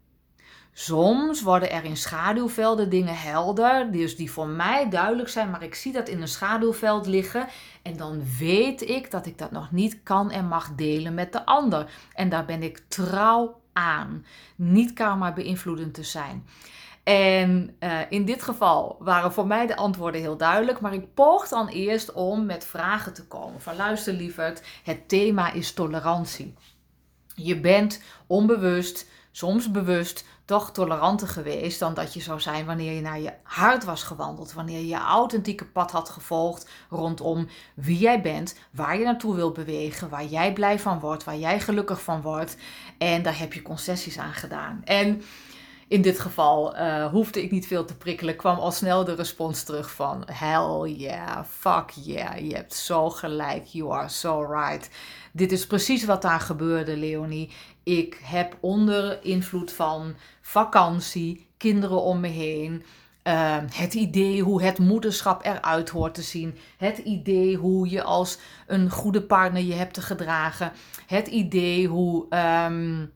Soms 0.77 1.43
worden 1.43 1.71
er 1.71 1.85
in 1.85 1.97
schaduwvelden 1.97 2.91
dingen 2.91 3.17
helder, 3.17 3.93
dus 3.93 4.17
die 4.17 4.31
voor 4.31 4.47
mij 4.47 4.89
duidelijk 4.91 5.29
zijn, 5.29 5.51
maar 5.51 5.63
ik 5.63 5.75
zie 5.75 5.93
dat 5.93 6.09
in 6.09 6.21
een 6.23 6.29
schaduwveld 6.29 7.07
liggen 7.07 7.47
en 7.83 7.97
dan 7.97 8.23
weet 8.39 8.89
ik 8.89 9.11
dat 9.11 9.27
ik 9.27 9.39
dat 9.39 9.51
nog 9.51 9.73
niet 9.73 10.03
kan 10.03 10.31
en 10.31 10.47
mag 10.47 10.75
delen 10.75 11.15
met 11.15 11.33
de 11.33 11.47
ander. 11.47 11.91
En 12.15 12.29
daar 12.29 12.45
ben 12.45 12.63
ik 12.63 12.83
trouw 12.89 13.61
aan. 13.75 14.25
Niet 14.57 14.93
karma 14.93 15.33
beïnvloedend 15.33 15.95
te 15.95 16.03
zijn. 16.03 16.47
En 17.05 17.77
uh, 17.81 17.99
in 18.09 18.25
dit 18.25 18.43
geval 18.43 18.97
waren 18.99 19.33
voor 19.33 19.47
mij 19.47 19.67
de 19.67 19.77
antwoorden 19.77 20.21
heel 20.21 20.37
duidelijk, 20.37 20.81
maar 20.81 20.95
ik 20.95 21.15
poog 21.15 21.49
dan 21.49 21.69
eerst 21.69 22.13
om 22.13 22.47
met 22.47 22.65
vragen 22.65 23.15
te 23.15 23.27
komen. 23.27 23.61
Van 23.61 23.77
luister 23.77 24.13
lieverd, 24.13 24.63
het 24.85 25.09
thema 25.09 25.53
is 25.53 25.73
tolerantie. 25.73 26.55
Je 27.35 27.61
bent 27.61 28.03
onbewust, 28.27 29.11
soms 29.31 29.71
bewust, 29.71 30.25
toch 30.45 30.73
toleranter 30.73 31.29
geweest 31.29 31.79
dan 31.79 31.95
dat 31.95 32.15
je 32.15 32.21
zou 32.21 32.41
zijn 32.41 32.67
wanneer 32.67 32.93
je 32.93 33.01
naar 33.01 33.21
je 33.21 33.33
hart 33.43 33.85
was 33.85 34.03
gewandeld. 34.03 34.53
Wanneer 34.53 34.79
je 34.79 34.87
je 34.87 34.97
authentieke 34.97 35.65
pad 35.65 35.91
had 35.91 36.09
gevolgd 36.09 36.69
rondom 36.91 37.49
wie 37.75 37.99
jij 37.99 38.21
bent, 38.21 38.59
waar 38.71 38.99
je 38.99 39.05
naartoe 39.05 39.35
wilt 39.35 39.55
bewegen, 39.55 40.09
waar 40.09 40.25
jij 40.25 40.53
blij 40.53 40.79
van 40.79 41.01
wordt, 41.01 41.25
waar 41.25 41.37
jij 41.39 41.61
gelukkig 41.61 42.03
van 42.03 42.21
wordt. 42.21 42.57
En 42.99 43.23
daar 43.23 43.39
heb 43.39 43.53
je 43.53 43.63
concessies 43.63 44.19
aan 44.19 44.35
gedaan. 44.35 44.81
En 44.85 45.23
in 45.89 46.03
dit 46.03 46.21
geval 46.21 46.77
uh, 46.77 47.07
hoefde 47.07 47.43
ik 47.43 47.51
niet 47.51 47.67
veel 47.67 47.85
te 47.85 47.97
prikkelen, 47.97 48.37
kwam 48.37 48.59
al 48.59 48.73
snel 48.73 49.05
de 49.05 49.15
respons 49.15 49.63
terug 49.63 49.91
van 49.91 50.23
hell 50.33 50.91
yeah, 50.91 51.45
fuck 51.45 51.91
yeah, 51.91 52.49
je 52.49 52.55
hebt 52.55 52.75
zo 52.75 53.11
gelijk, 53.11 53.67
you 53.67 53.93
are 53.93 54.09
so 54.09 54.43
right. 54.43 54.89
Dit 55.37 55.53
is 55.53 55.67
precies 55.67 56.05
wat 56.05 56.23
daar 56.23 56.41
gebeurde, 56.41 56.97
Leonie. 56.97 57.51
Ik 57.83 58.21
heb 58.23 58.57
onder 58.61 59.25
invloed 59.25 59.73
van 59.73 60.15
vakantie, 60.41 61.47
kinderen 61.57 62.03
om 62.03 62.21
me 62.21 62.29
heen, 62.29 62.83
uh, 63.25 63.57
het 63.73 63.95
idee 63.95 64.43
hoe 64.43 64.63
het 64.63 64.79
moederschap 64.79 65.45
eruit 65.45 65.89
hoort 65.89 66.15
te 66.15 66.23
zien. 66.23 66.57
Het 66.77 66.99
idee 66.99 67.57
hoe 67.57 67.91
je 67.91 68.03
als 68.03 68.39
een 68.67 68.91
goede 68.91 69.23
partner 69.23 69.63
je 69.63 69.73
hebt 69.73 69.95
te 69.95 70.03
gedragen. 70.03 70.73
Het 71.07 71.27
idee 71.27 71.87
hoe. 71.87 72.27
Um, 72.69 73.13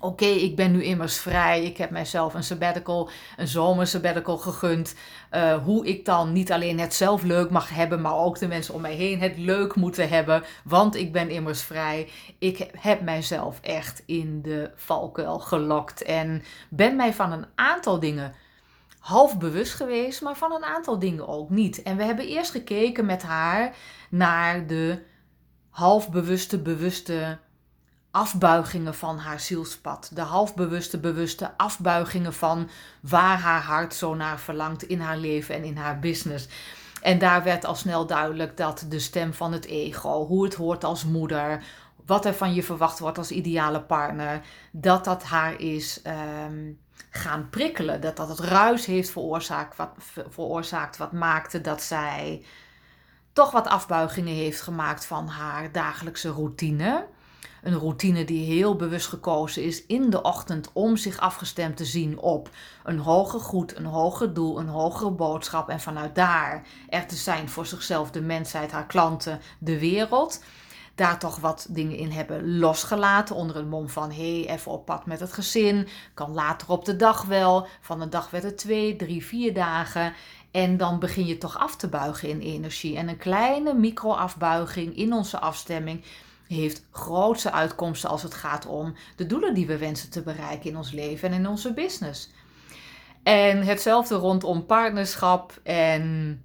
Oké, 0.00 0.24
ik 0.24 0.56
ben 0.56 0.72
nu 0.72 0.84
immers 0.84 1.18
vrij. 1.18 1.64
Ik 1.64 1.76
heb 1.76 1.90
mijzelf 1.90 2.34
een 2.34 2.44
sabbatical, 2.44 3.10
een 3.36 3.48
zomer 3.48 3.86
sabbatical 3.86 4.38
gegund. 4.38 4.94
Uh, 5.32 5.64
hoe 5.64 5.86
ik 5.86 6.04
dan 6.04 6.32
niet 6.32 6.52
alleen 6.52 6.80
het 6.80 6.94
zelf 6.94 7.22
leuk 7.22 7.50
mag 7.50 7.70
hebben, 7.70 8.00
maar 8.00 8.16
ook 8.16 8.38
de 8.38 8.48
mensen 8.48 8.74
om 8.74 8.80
mij 8.80 8.94
heen 8.94 9.20
het 9.20 9.38
leuk 9.38 9.74
moeten 9.74 10.08
hebben. 10.08 10.42
Want 10.64 10.94
ik 10.94 11.12
ben 11.12 11.30
immers 11.30 11.62
vrij. 11.62 12.08
Ik 12.38 12.70
heb 12.78 13.00
mijzelf 13.00 13.60
echt 13.60 14.02
in 14.06 14.42
de 14.42 14.70
valkuil 14.74 15.38
gelokt. 15.38 16.02
En 16.02 16.42
ben 16.68 16.96
mij 16.96 17.14
van 17.14 17.32
een 17.32 17.46
aantal 17.54 18.00
dingen 18.00 18.34
half 18.98 19.38
bewust 19.38 19.74
geweest, 19.74 20.22
maar 20.22 20.36
van 20.36 20.52
een 20.52 20.64
aantal 20.64 20.98
dingen 20.98 21.28
ook 21.28 21.50
niet. 21.50 21.82
En 21.82 21.96
we 21.96 22.04
hebben 22.04 22.26
eerst 22.26 22.50
gekeken 22.50 23.06
met 23.06 23.22
haar 23.22 23.74
naar 24.10 24.66
de 24.66 25.02
half 25.70 26.10
bewuste, 26.10 26.58
bewuste 26.58 27.38
afbuigingen 28.16 28.94
van 28.94 29.18
haar 29.18 29.40
zielspad. 29.40 30.10
De 30.12 30.20
halfbewuste, 30.20 30.98
bewuste 30.98 31.50
afbuigingen 31.56 32.34
van 32.34 32.68
waar 33.00 33.38
haar 33.38 33.62
hart 33.62 33.94
zo 33.94 34.14
naar 34.14 34.40
verlangt 34.40 34.82
in 34.82 35.00
haar 35.00 35.16
leven 35.16 35.54
en 35.54 35.64
in 35.64 35.76
haar 35.76 35.98
business. 35.98 36.48
En 37.02 37.18
daar 37.18 37.42
werd 37.42 37.64
al 37.64 37.74
snel 37.74 38.06
duidelijk 38.06 38.56
dat 38.56 38.86
de 38.88 38.98
stem 38.98 39.34
van 39.34 39.52
het 39.52 39.64
ego, 39.64 40.26
hoe 40.26 40.44
het 40.44 40.54
hoort 40.54 40.84
als 40.84 41.04
moeder, 41.04 41.62
wat 42.06 42.24
er 42.24 42.34
van 42.34 42.54
je 42.54 42.62
verwacht 42.62 42.98
wordt 42.98 43.18
als 43.18 43.30
ideale 43.30 43.80
partner, 43.80 44.40
dat 44.70 45.04
dat 45.04 45.22
haar 45.22 45.60
is 45.60 46.02
ehm, 46.02 46.72
gaan 47.10 47.50
prikkelen. 47.50 48.00
Dat 48.00 48.16
dat 48.16 48.28
het 48.28 48.38
ruis 48.40 48.86
heeft 48.86 49.10
veroorzaakt 49.10 49.76
wat, 49.76 49.90
veroorzaakt, 50.30 50.96
wat 50.96 51.12
maakte 51.12 51.60
dat 51.60 51.82
zij 51.82 52.44
toch 53.32 53.50
wat 53.50 53.66
afbuigingen 53.66 54.34
heeft 54.34 54.60
gemaakt 54.60 55.06
van 55.06 55.28
haar 55.28 55.72
dagelijkse 55.72 56.30
routine. 56.30 57.06
Een 57.66 57.78
routine 57.78 58.24
die 58.24 58.44
heel 58.44 58.76
bewust 58.76 59.06
gekozen 59.06 59.62
is 59.62 59.86
in 59.86 60.10
de 60.10 60.22
ochtend 60.22 60.70
om 60.72 60.96
zich 60.96 61.18
afgestemd 61.18 61.76
te 61.76 61.84
zien 61.84 62.18
op 62.18 62.50
een 62.84 62.98
hoger 62.98 63.40
goed, 63.40 63.76
een 63.76 63.84
hoger 63.84 64.34
doel, 64.34 64.58
een 64.58 64.68
hogere 64.68 65.10
boodschap. 65.10 65.68
En 65.68 65.80
vanuit 65.80 66.14
daar 66.14 66.66
er 66.88 67.06
te 67.06 67.16
zijn 67.16 67.48
voor 67.48 67.66
zichzelf, 67.66 68.10
de 68.10 68.20
mensheid, 68.20 68.70
haar 68.70 68.86
klanten, 68.86 69.40
de 69.58 69.78
wereld. 69.78 70.42
Daar 70.94 71.18
toch 71.18 71.36
wat 71.36 71.66
dingen 71.70 71.96
in 71.96 72.10
hebben 72.10 72.58
losgelaten 72.58 73.36
onder 73.36 73.56
het 73.56 73.68
mom 73.68 73.88
van 73.88 74.12
hé, 74.12 74.40
hey, 74.42 74.54
even 74.54 74.72
op 74.72 74.84
pad 74.84 75.06
met 75.06 75.20
het 75.20 75.32
gezin. 75.32 75.88
Kan 76.14 76.32
later 76.32 76.68
op 76.68 76.84
de 76.84 76.96
dag 76.96 77.24
wel. 77.24 77.66
Van 77.80 78.00
een 78.00 78.10
dag 78.10 78.30
werd 78.30 78.44
het 78.44 78.58
twee, 78.58 78.96
drie, 78.96 79.24
vier 79.24 79.54
dagen. 79.54 80.14
En 80.50 80.76
dan 80.76 80.98
begin 80.98 81.26
je 81.26 81.38
toch 81.38 81.58
af 81.58 81.76
te 81.76 81.88
buigen 81.88 82.28
in 82.28 82.40
energie. 82.40 82.96
En 82.96 83.08
een 83.08 83.16
kleine 83.16 83.74
micro-afbuiging 83.74 84.96
in 84.96 85.12
onze 85.12 85.38
afstemming 85.40 86.04
heeft 86.48 86.86
grootse 86.90 87.52
uitkomsten 87.52 88.10
als 88.10 88.22
het 88.22 88.34
gaat 88.34 88.66
om 88.66 88.94
de 89.16 89.26
doelen 89.26 89.54
die 89.54 89.66
we 89.66 89.78
wensen 89.78 90.10
te 90.10 90.22
bereiken 90.22 90.70
in 90.70 90.76
ons 90.76 90.92
leven 90.92 91.28
en 91.28 91.34
in 91.34 91.48
onze 91.48 91.72
business. 91.72 92.30
En 93.22 93.62
hetzelfde 93.62 94.14
rondom 94.14 94.66
partnerschap 94.66 95.60
en 95.62 96.42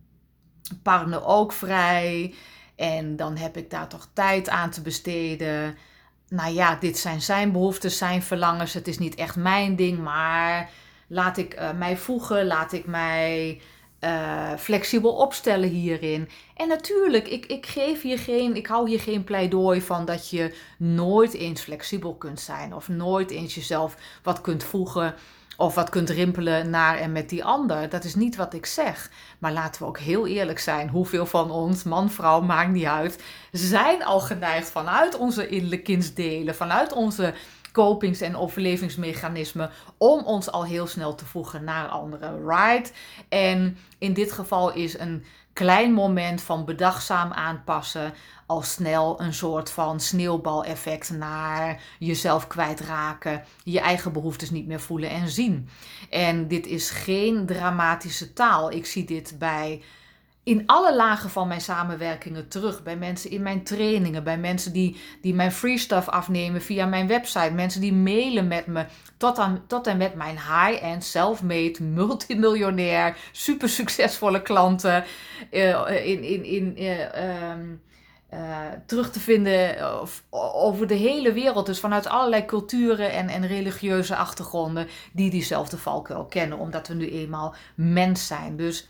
partner 0.83 1.25
ook 1.25 1.51
vrij. 1.51 2.33
En 2.75 3.15
dan 3.15 3.37
heb 3.37 3.57
ik 3.57 3.69
daar 3.69 3.87
toch 3.87 4.07
tijd 4.13 4.49
aan 4.49 4.69
te 4.69 4.81
besteden. 4.81 5.77
Nou 6.27 6.53
ja, 6.53 6.75
dit 6.75 6.97
zijn 6.97 7.21
zijn 7.21 7.51
behoeften, 7.51 7.91
zijn 7.91 8.21
verlangens. 8.21 8.73
Het 8.73 8.87
is 8.87 8.97
niet 8.97 9.15
echt 9.15 9.35
mijn 9.35 9.75
ding, 9.75 9.99
maar 9.99 10.69
laat 11.07 11.37
ik 11.37 11.59
uh, 11.59 11.71
mij 11.71 11.97
voegen, 11.97 12.45
laat 12.45 12.71
ik 12.71 12.85
mij 12.85 13.61
uh, 14.01 14.51
flexibel 14.57 15.11
opstellen 15.11 15.69
hierin. 15.69 16.29
En 16.55 16.67
natuurlijk, 16.67 17.27
ik, 17.27 17.45
ik 17.45 17.65
geef 17.65 18.01
hier 18.01 18.19
geen, 18.19 18.55
ik 18.55 18.67
hou 18.67 18.89
hier 18.89 18.99
geen 18.99 19.23
pleidooi 19.23 19.81
van 19.81 20.05
dat 20.05 20.29
je 20.29 20.55
nooit 20.77 21.33
eens 21.33 21.61
flexibel 21.61 22.15
kunt 22.15 22.39
zijn 22.39 22.73
of 22.73 22.87
nooit 22.87 23.31
eens 23.31 23.55
jezelf 23.55 23.95
wat 24.23 24.41
kunt 24.41 24.63
voegen 24.63 25.15
of 25.57 25.75
wat 25.75 25.89
kunt 25.89 26.09
rimpelen 26.09 26.69
naar 26.69 26.97
en 26.97 27.11
met 27.11 27.29
die 27.29 27.43
ander. 27.43 27.89
Dat 27.89 28.03
is 28.03 28.15
niet 28.15 28.35
wat 28.35 28.53
ik 28.53 28.65
zeg. 28.65 29.11
Maar 29.39 29.51
laten 29.51 29.81
we 29.81 29.87
ook 29.87 29.99
heel 29.99 30.27
eerlijk 30.27 30.59
zijn. 30.59 30.89
Hoeveel 30.89 31.25
van 31.25 31.51
ons, 31.51 31.83
man, 31.83 32.09
vrouw, 32.09 32.41
maakt 32.41 32.71
niet 32.71 32.85
uit, 32.85 33.23
zijn 33.51 34.03
al 34.03 34.19
geneigd 34.19 34.69
vanuit 34.69 35.17
onze 35.17 35.47
innerlijke 35.47 35.83
kindsdelen, 35.83 36.55
vanuit 36.55 36.93
onze 36.93 37.33
copings- 37.71 38.21
en 38.21 38.35
overlevingsmechanismen 38.35 39.69
om 39.97 40.23
ons 40.23 40.51
al 40.51 40.65
heel 40.65 40.87
snel 40.87 41.15
te 41.15 41.25
voegen 41.25 41.63
naar 41.63 41.87
anderen, 41.87 42.47
right? 42.47 42.93
En 43.29 43.77
in 43.97 44.13
dit 44.13 44.31
geval 44.31 44.73
is 44.73 44.99
een 44.99 45.25
klein 45.53 45.93
moment 45.93 46.41
van 46.41 46.65
bedachtzaam 46.65 47.31
aanpassen 47.31 48.13
al 48.45 48.61
snel 48.61 49.21
een 49.21 49.33
soort 49.33 49.71
van 49.71 49.99
sneeuwbaleffect 49.99 51.09
naar 51.09 51.81
jezelf 51.99 52.47
kwijtraken, 52.47 53.43
je 53.63 53.79
eigen 53.79 54.13
behoeftes 54.13 54.49
niet 54.49 54.67
meer 54.67 54.79
voelen 54.79 55.09
en 55.09 55.29
zien. 55.29 55.69
En 56.09 56.47
dit 56.47 56.67
is 56.67 56.89
geen 56.89 57.45
dramatische 57.45 58.33
taal. 58.33 58.71
Ik 58.71 58.85
zie 58.85 59.05
dit 59.05 59.35
bij 59.39 59.81
in 60.51 60.63
alle 60.65 60.95
lagen 60.95 61.29
van 61.29 61.47
mijn 61.47 61.61
samenwerkingen 61.61 62.47
terug. 62.47 62.83
Bij 62.83 62.97
mensen 62.97 63.29
in 63.29 63.41
mijn 63.41 63.63
trainingen, 63.63 64.23
bij 64.23 64.37
mensen 64.37 64.73
die, 64.73 65.01
die 65.21 65.33
mijn 65.33 65.51
free 65.51 65.77
stuff 65.77 66.09
afnemen 66.09 66.61
via 66.61 66.85
mijn 66.85 67.07
website, 67.07 67.51
mensen 67.51 67.81
die 67.81 67.93
mailen 67.93 68.47
met 68.47 68.65
me, 68.65 68.85
tot, 69.17 69.37
aan, 69.37 69.63
tot 69.67 69.87
en 69.87 69.97
met 69.97 70.15
mijn 70.15 70.35
high-end, 70.35 71.03
self-made, 71.03 71.83
multimiljonair, 71.83 73.17
super 73.31 73.69
succesvolle 73.69 74.41
klanten 74.41 75.03
uh, 75.51 76.07
in, 76.07 76.23
in, 76.23 76.45
in, 76.45 76.81
uh, 76.81 77.51
um, 77.51 77.81
uh, 78.33 78.39
terug 78.85 79.11
te 79.11 79.19
vinden 79.19 79.77
over 80.53 80.87
de 80.87 80.93
hele 80.93 81.33
wereld. 81.33 81.65
Dus 81.65 81.79
vanuit 81.79 82.07
allerlei 82.07 82.45
culturen 82.45 83.11
en, 83.11 83.27
en 83.27 83.47
religieuze 83.47 84.15
achtergronden 84.15 84.87
die 85.13 85.29
diezelfde 85.29 85.77
valkuil 85.77 86.25
kennen, 86.25 86.57
omdat 86.57 86.87
we 86.87 86.93
nu 86.93 87.09
eenmaal 87.09 87.55
mens 87.75 88.27
zijn. 88.27 88.57
Dus 88.57 88.89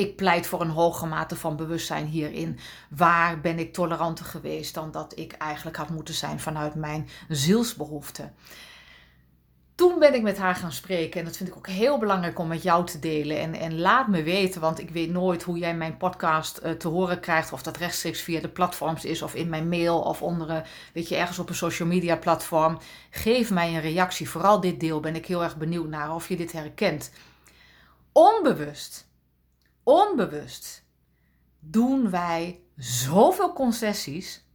ik 0.00 0.16
pleit 0.16 0.46
voor 0.46 0.60
een 0.60 0.70
hoge 0.70 1.06
mate 1.06 1.36
van 1.36 1.56
bewustzijn 1.56 2.06
hierin. 2.06 2.58
Waar 2.88 3.40
ben 3.40 3.58
ik 3.58 3.72
toleranter 3.72 4.24
geweest 4.24 4.74
dan 4.74 4.90
dat 4.90 5.18
ik 5.18 5.32
eigenlijk 5.32 5.76
had 5.76 5.90
moeten 5.90 6.14
zijn 6.14 6.40
vanuit 6.40 6.74
mijn 6.74 7.08
zielsbehoeften? 7.28 8.34
Toen 9.74 9.98
ben 9.98 10.14
ik 10.14 10.22
met 10.22 10.38
haar 10.38 10.54
gaan 10.54 10.72
spreken 10.72 11.20
en 11.20 11.26
dat 11.26 11.36
vind 11.36 11.48
ik 11.48 11.56
ook 11.56 11.66
heel 11.66 11.98
belangrijk 11.98 12.38
om 12.38 12.48
met 12.48 12.62
jou 12.62 12.86
te 12.86 12.98
delen. 12.98 13.40
En, 13.40 13.54
en 13.54 13.78
laat 13.78 14.08
me 14.08 14.22
weten, 14.22 14.60
want 14.60 14.78
ik 14.78 14.90
weet 14.90 15.10
nooit 15.10 15.42
hoe 15.42 15.58
jij 15.58 15.74
mijn 15.74 15.96
podcast 15.96 16.60
uh, 16.62 16.70
te 16.70 16.88
horen 16.88 17.20
krijgt. 17.20 17.52
Of 17.52 17.62
dat 17.62 17.76
rechtstreeks 17.76 18.20
via 18.20 18.40
de 18.40 18.48
platforms 18.48 19.04
is 19.04 19.22
of 19.22 19.34
in 19.34 19.48
mijn 19.48 19.68
mail 19.68 20.00
of 20.00 20.22
onder, 20.22 20.68
weet 20.92 21.08
je, 21.08 21.16
ergens 21.16 21.38
op 21.38 21.48
een 21.48 21.54
social 21.54 21.88
media 21.88 22.16
platform. 22.16 22.78
Geef 23.10 23.50
mij 23.50 23.74
een 23.74 23.80
reactie. 23.80 24.30
Vooral 24.30 24.60
dit 24.60 24.80
deel 24.80 25.00
ben 25.00 25.16
ik 25.16 25.26
heel 25.26 25.42
erg 25.42 25.56
benieuwd 25.56 25.88
naar 25.88 26.14
of 26.14 26.28
je 26.28 26.36
dit 26.36 26.52
herkent. 26.52 27.10
Onbewust 28.12 29.09
onbewust 29.82 30.84
doen 31.58 32.10
wij 32.10 32.60
zoveel 32.76 33.52
concessies. 33.52 34.48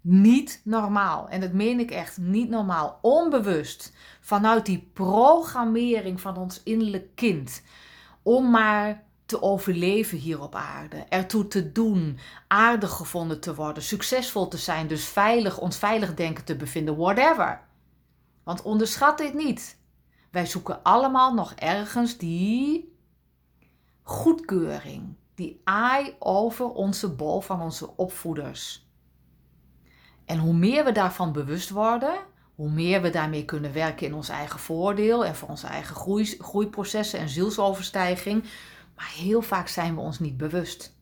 Niet 0.00 0.60
normaal. 0.64 1.28
En 1.28 1.40
dat 1.40 1.52
meen 1.52 1.80
ik 1.80 1.90
echt 1.90 2.18
niet 2.18 2.48
normaal. 2.48 2.98
Onbewust. 3.02 3.92
Vanuit 4.20 4.66
die 4.66 4.90
programmering 4.92 6.20
van 6.20 6.36
ons 6.36 6.62
innerlijk 6.62 7.14
kind. 7.14 7.62
Om 8.22 8.50
maar 8.50 9.04
te 9.26 9.42
overleven 9.42 10.18
hier 10.18 10.40
op 10.42 10.54
aarde. 10.54 10.96
Ertoe 10.96 11.48
te 11.48 11.72
doen. 11.72 12.18
Aardig 12.48 12.90
gevonden 12.90 13.40
te 13.40 13.54
worden. 13.54 13.82
Succesvol 13.82 14.48
te 14.48 14.56
zijn. 14.56 14.86
Dus 14.86 15.04
veilig, 15.04 15.58
ons 15.58 15.76
veilig 15.76 16.14
denken 16.14 16.44
te 16.44 16.56
bevinden. 16.56 16.96
Whatever. 16.96 17.60
Want 18.42 18.62
onderschat 18.62 19.18
dit 19.18 19.34
niet. 19.34 19.78
Wij 20.30 20.46
zoeken 20.46 20.82
allemaal 20.82 21.34
nog 21.34 21.52
ergens 21.52 22.16
die 22.16 22.93
goedkeuring, 24.04 25.14
die 25.34 25.60
aai 25.64 26.16
over 26.18 26.70
onze 26.70 27.14
bol 27.14 27.40
van 27.40 27.60
onze 27.60 27.96
opvoeders. 27.96 28.88
En 30.24 30.38
hoe 30.38 30.54
meer 30.54 30.84
we 30.84 30.92
daarvan 30.92 31.32
bewust 31.32 31.70
worden, 31.70 32.14
hoe 32.54 32.70
meer 32.70 33.02
we 33.02 33.10
daarmee 33.10 33.44
kunnen 33.44 33.72
werken 33.72 34.06
in 34.06 34.14
ons 34.14 34.28
eigen 34.28 34.60
voordeel 34.60 35.24
en 35.24 35.34
voor 35.34 35.48
onze 35.48 35.66
eigen 35.66 35.96
groei, 35.96 36.24
groeiprocessen 36.24 37.18
en 37.18 37.28
zielsoverstijging. 37.28 38.42
Maar 38.96 39.12
heel 39.16 39.42
vaak 39.42 39.68
zijn 39.68 39.94
we 39.94 40.00
ons 40.00 40.18
niet 40.18 40.36
bewust. 40.36 40.96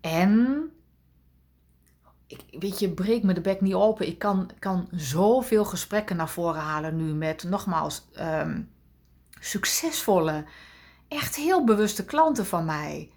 En 0.00 0.62
ik, 2.26 2.44
weet 2.58 2.78
je, 2.78 2.90
breek 2.90 3.22
me 3.22 3.32
de 3.32 3.40
bek 3.40 3.60
niet 3.60 3.74
open. 3.74 4.06
Ik 4.06 4.18
kan, 4.18 4.50
kan 4.58 4.88
zoveel 4.90 5.64
gesprekken 5.64 6.16
naar 6.16 6.28
voren 6.28 6.60
halen 6.60 6.96
nu 6.96 7.14
met, 7.14 7.44
nogmaals, 7.44 8.08
um, 8.18 8.70
succesvolle 9.40 10.44
echt 11.10 11.36
heel 11.36 11.64
bewuste 11.64 12.04
klanten 12.04 12.46
van 12.46 12.64
mij. 12.64 13.10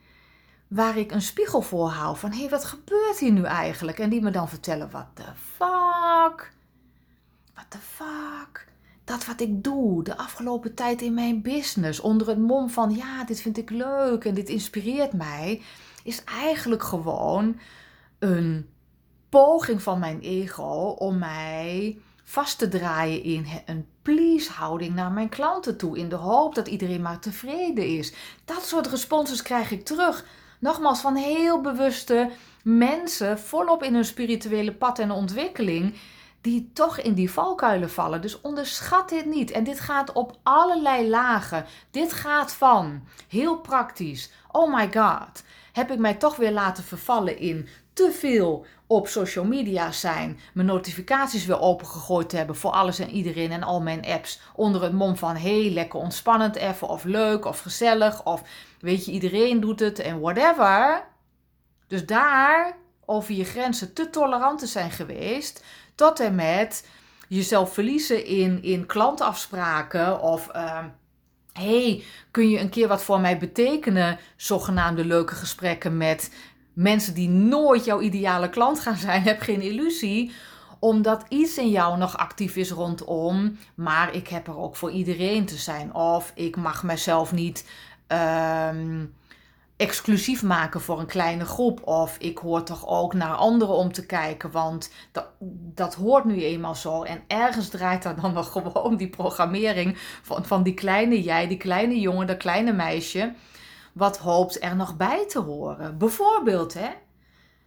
Waar 0.68 0.98
ik 0.98 1.12
een 1.12 1.22
spiegel 1.22 1.62
voor 1.62 1.90
hou 1.90 2.18
van 2.18 2.32
hé, 2.32 2.40
hey, 2.40 2.50
wat 2.50 2.66
gebeurt 2.66 3.20
hier 3.20 3.32
nu 3.32 3.44
eigenlijk? 3.44 4.00
En 4.00 4.10
die 4.10 4.22
me 4.22 4.32
dan 4.32 4.50
vertellen: 4.50 4.92
wat 4.92 5.08
de 5.14 5.32
fuck? 5.36 6.54
Wat 7.56 7.66
de 7.70 7.78
fuck? 7.78 8.68
Dat 9.04 9.26
wat 9.26 9.42
ik 9.42 9.64
doe 9.64 10.04
de 10.04 10.18
afgelopen 10.18 10.74
tijd 10.74 11.02
in 11.02 11.14
mijn 11.14 11.42
business, 11.42 12.00
onder 12.00 12.28
het 12.28 12.40
mom 12.40 12.70
van 12.70 12.96
ja, 12.96 13.24
dit 13.24 13.42
vind 13.42 13.58
ik 13.58 13.70
leuk 13.70 14.26
en 14.26 14.34
dit 14.34 14.50
inspireert 14.50 15.14
mij, 15.14 15.62
is 16.04 16.24
eigenlijk 16.24 16.84
gewoon 16.84 17.60
een 18.20 18.70
poging 19.30 19.82
van 19.82 20.00
mijn 20.00 20.20
ego 20.20 20.96
om 20.98 21.18
mij 21.18 21.98
vast 22.24 22.58
te 22.58 22.68
draaien 22.68 23.24
in 23.24 23.48
een 23.66 23.88
please-houding 24.02 24.96
naar 24.96 25.12
mijn 25.12 25.30
klanten 25.30 25.78
toe. 25.78 25.98
In 25.98 26.10
de 26.10 26.16
hoop 26.16 26.56
dat 26.56 26.68
iedereen 26.68 27.02
maar 27.02 27.20
tevreden 27.20 27.88
is. 27.88 28.14
Dat 28.46 28.66
soort 28.66 28.88
responses 28.88 29.42
krijg 29.42 29.72
ik 29.72 29.86
terug. 29.86 30.26
Nogmaals, 30.60 31.02
van 31.02 31.16
heel 31.16 31.62
bewuste 31.62 32.30
mensen, 32.64 33.40
volop 33.40 33.84
in 33.84 33.94
hun 33.94 34.06
spirituele 34.06 34.74
pad 34.74 35.00
en 35.00 35.12
ontwikkeling, 35.12 35.96
die 36.42 36.72
toch 36.74 36.98
in 36.98 37.14
die 37.14 37.32
valkuilen 37.32 37.90
vallen. 37.90 38.22
Dus 38.22 38.42
onderschat 38.42 39.10
dit 39.10 39.26
niet. 39.26 39.52
En 39.52 39.64
dit 39.64 39.80
gaat 39.80 40.12
op 40.12 40.38
allerlei 40.44 41.10
lagen. 41.10 41.66
Dit 41.92 42.14
gaat 42.14 42.54
van 42.54 43.08
heel 43.28 43.58
praktisch. 43.58 44.32
Oh 44.52 44.76
my 44.76 44.90
god. 44.94 45.44
Heb 45.74 45.92
ik 45.92 46.00
mij 46.00 46.14
toch 46.14 46.36
weer 46.36 46.52
laten 46.52 46.84
vervallen 46.84 47.38
in 47.38 47.68
te 47.94 48.12
veel 48.12 48.66
op 48.96 49.08
social 49.08 49.46
media 49.46 49.92
zijn, 49.92 50.40
mijn 50.54 50.68
notificaties 50.68 51.46
weer 51.46 51.60
opengegooid 51.60 52.32
hebben 52.32 52.56
voor 52.56 52.72
alles 52.72 53.00
en 53.00 53.10
iedereen 53.10 53.52
en 53.52 53.64
al 53.64 53.82
mijn 53.82 54.06
apps 54.06 54.42
onder 54.56 54.84
het 54.84 54.94
mom 54.94 55.18
van 55.18 55.36
hey, 55.36 55.70
lekker 55.70 56.00
ontspannend 56.00 56.56
even 56.56 56.88
of 56.88 57.04
leuk 57.04 57.46
of 57.46 57.60
gezellig 57.60 58.24
of 58.24 58.42
weet 58.80 59.06
je, 59.06 59.12
iedereen 59.12 59.60
doet 59.60 59.80
het 59.80 60.00
en 60.00 60.20
whatever. 60.20 61.04
Dus 61.88 62.06
daar 62.06 62.78
over 63.06 63.34
je 63.34 63.46
grenzen 63.46 63.94
te 63.94 64.10
tolerant 64.10 64.60
te 64.60 64.68
zijn 64.68 64.92
geweest, 64.92 65.64
tot 65.96 66.20
en 66.20 66.36
met 66.36 66.88
jezelf 67.28 67.74
verliezen 67.74 68.26
in, 68.26 68.64
in 68.64 68.86
klantafspraken 68.86 70.22
of... 70.22 70.50
Uh, 70.56 70.80
hey, 71.54 72.04
kun 72.32 72.50
je 72.50 72.60
een 72.60 72.70
keer 72.70 72.88
wat 72.88 73.04
voor 73.04 73.20
mij 73.20 73.38
betekenen? 73.38 74.20
Zogenaamde 74.36 75.06
leuke 75.06 75.36
gesprekken 75.36 75.98
met 75.98 76.32
mensen 76.74 77.14
die 77.14 77.30
nooit 77.30 77.86
jouw 77.86 78.02
ideale 78.02 78.50
klant 78.50 78.80
gaan 78.80 78.98
zijn, 78.98 79.22
heb 79.32 79.42
geen 79.42 79.62
illusie 79.62 80.32
omdat 80.84 81.26
iets 81.28 81.58
in 81.58 81.70
jou 81.70 81.98
nog 81.98 82.18
actief 82.18 82.56
is 82.56 82.72
rondom, 82.72 83.58
maar 83.76 84.16
ik 84.16 84.28
heb 84.28 84.48
er 84.48 84.58
ook 84.58 84.76
voor 84.76 84.92
iedereen 84.92 85.46
te 85.46 85.58
zijn. 85.58 85.94
Of 85.96 86.32
ik 86.36 86.56
mag 86.56 86.84
mezelf 86.84 87.32
niet 87.32 87.70
ehm, 88.08 89.06
exclusief 89.78 90.44
maken 90.44 90.82
voor 90.82 91.00
een 91.00 91.06
kleine 91.06 91.46
groep. 91.46 91.88
Of 91.88 92.18
ik 92.18 92.38
hoor 92.38 92.64
toch 92.64 92.88
ook 92.88 93.14
naar 93.14 93.34
anderen 93.34 93.76
om 93.76 93.92
te 93.92 94.06
kijken, 94.06 94.52
want 94.52 94.92
dat, 95.12 95.28
dat 95.74 95.96
hoort 95.96 96.26
nu 96.26 96.44
eenmaal 96.44 96.76
zo. 96.76 97.04
En 97.04 97.24
ergens 97.28 97.70
draait 97.70 98.04
daar 98.04 98.22
dan 98.22 98.34
nog 98.40 98.52
gewoon 98.52 98.98
die 98.98 99.10
programmering 99.10 99.98
van, 100.22 100.46
van 100.46 100.64
die 100.64 100.74
kleine 100.74 101.22
jij, 101.22 101.48
die 101.48 101.58
kleine 101.58 102.00
jongen, 102.00 102.28
dat 102.28 102.38
kleine 102.38 102.74
meisje 102.74 103.34
wat 103.94 104.18
hoopt 104.18 104.64
er 104.64 104.76
nog 104.76 104.98
bij 104.98 105.28
te 105.28 105.40
horen. 105.40 105.98
Bijvoorbeeld, 105.98 106.74
hè? 106.74 106.90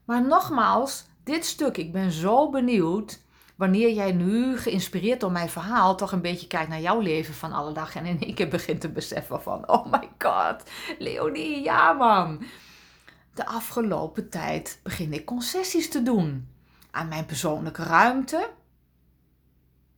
Maar 0.04 0.26
nogmaals, 0.26 1.06
dit 1.24 1.46
stuk, 1.46 1.76
ik 1.76 1.92
ben 1.92 2.10
zo 2.10 2.50
benieuwd 2.50 3.24
wanneer 3.56 3.92
jij 3.92 4.12
nu 4.12 4.58
geïnspireerd 4.58 5.20
door 5.20 5.32
mijn 5.32 5.48
verhaal 5.48 5.96
toch 5.96 6.12
een 6.12 6.20
beetje 6.20 6.46
kijkt 6.46 6.68
naar 6.68 6.80
jouw 6.80 7.00
leven 7.00 7.34
van 7.34 7.52
alle 7.52 7.72
dag 7.72 7.96
en 7.96 8.06
in 8.06 8.20
één 8.20 8.34
keer 8.34 8.48
begint 8.48 8.80
te 8.80 8.88
beseffen 8.88 9.42
van, 9.42 9.68
oh 9.68 9.92
my 9.92 10.08
god, 10.18 10.70
Leonie, 10.98 11.62
ja 11.62 11.92
man. 11.92 12.42
De 13.34 13.46
afgelopen 13.46 14.28
tijd 14.28 14.80
begin 14.82 15.12
ik 15.12 15.24
concessies 15.24 15.90
te 15.90 16.02
doen 16.02 16.48
aan 16.90 17.08
mijn 17.08 17.26
persoonlijke 17.26 17.82
ruimte, 17.82 18.50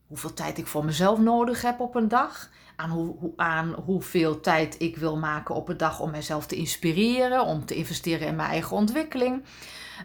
hoeveel 0.06 0.34
tijd 0.34 0.58
ik 0.58 0.66
voor 0.66 0.84
mezelf 0.84 1.18
nodig 1.18 1.62
heb 1.62 1.80
op 1.80 1.94
een 1.94 2.08
dag, 2.08 2.50
aan, 2.78 2.90
hoe, 2.90 3.32
aan 3.36 3.72
hoeveel 3.72 4.40
tijd 4.40 4.76
ik 4.78 4.96
wil 4.96 5.16
maken 5.16 5.54
op 5.54 5.68
een 5.68 5.76
dag 5.76 6.00
om 6.00 6.10
mezelf 6.10 6.46
te 6.46 6.56
inspireren, 6.56 7.44
om 7.44 7.64
te 7.64 7.74
investeren 7.74 8.26
in 8.26 8.36
mijn 8.36 8.50
eigen 8.50 8.76
ontwikkeling. 8.76 9.44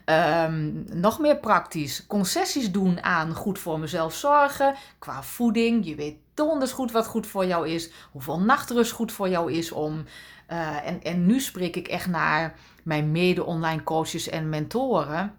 Um, 0.06 0.86
nog 0.94 1.20
meer 1.20 1.38
praktisch, 1.38 2.06
concessies 2.08 2.72
doen 2.72 3.04
aan 3.04 3.34
goed 3.34 3.60
voor 3.60 3.80
mezelf 3.80 4.14
zorgen, 4.14 4.76
qua 5.00 5.24
voeding. 5.24 5.86
Je 5.86 5.96
weet 5.96 6.16
donders 6.34 6.72
goed 6.72 6.92
wat 6.92 7.08
goed 7.08 7.28
voor 7.28 7.46
jou 7.46 7.70
is. 7.70 7.92
Hoeveel 8.12 8.40
nachtrust 8.40 8.92
goed 8.92 9.12
voor 9.12 9.30
jou 9.30 9.52
is 9.52 9.72
om. 9.72 10.06
Uh, 10.52 10.88
en, 10.88 11.04
en 11.04 11.26
nu 11.26 11.40
spreek 11.40 11.76
ik 11.76 11.88
echt 11.88 12.08
naar 12.08 12.56
mijn 12.84 13.12
mede-online 13.12 13.84
coaches 13.84 14.30
en 14.30 14.50
mentoren. 14.50 15.36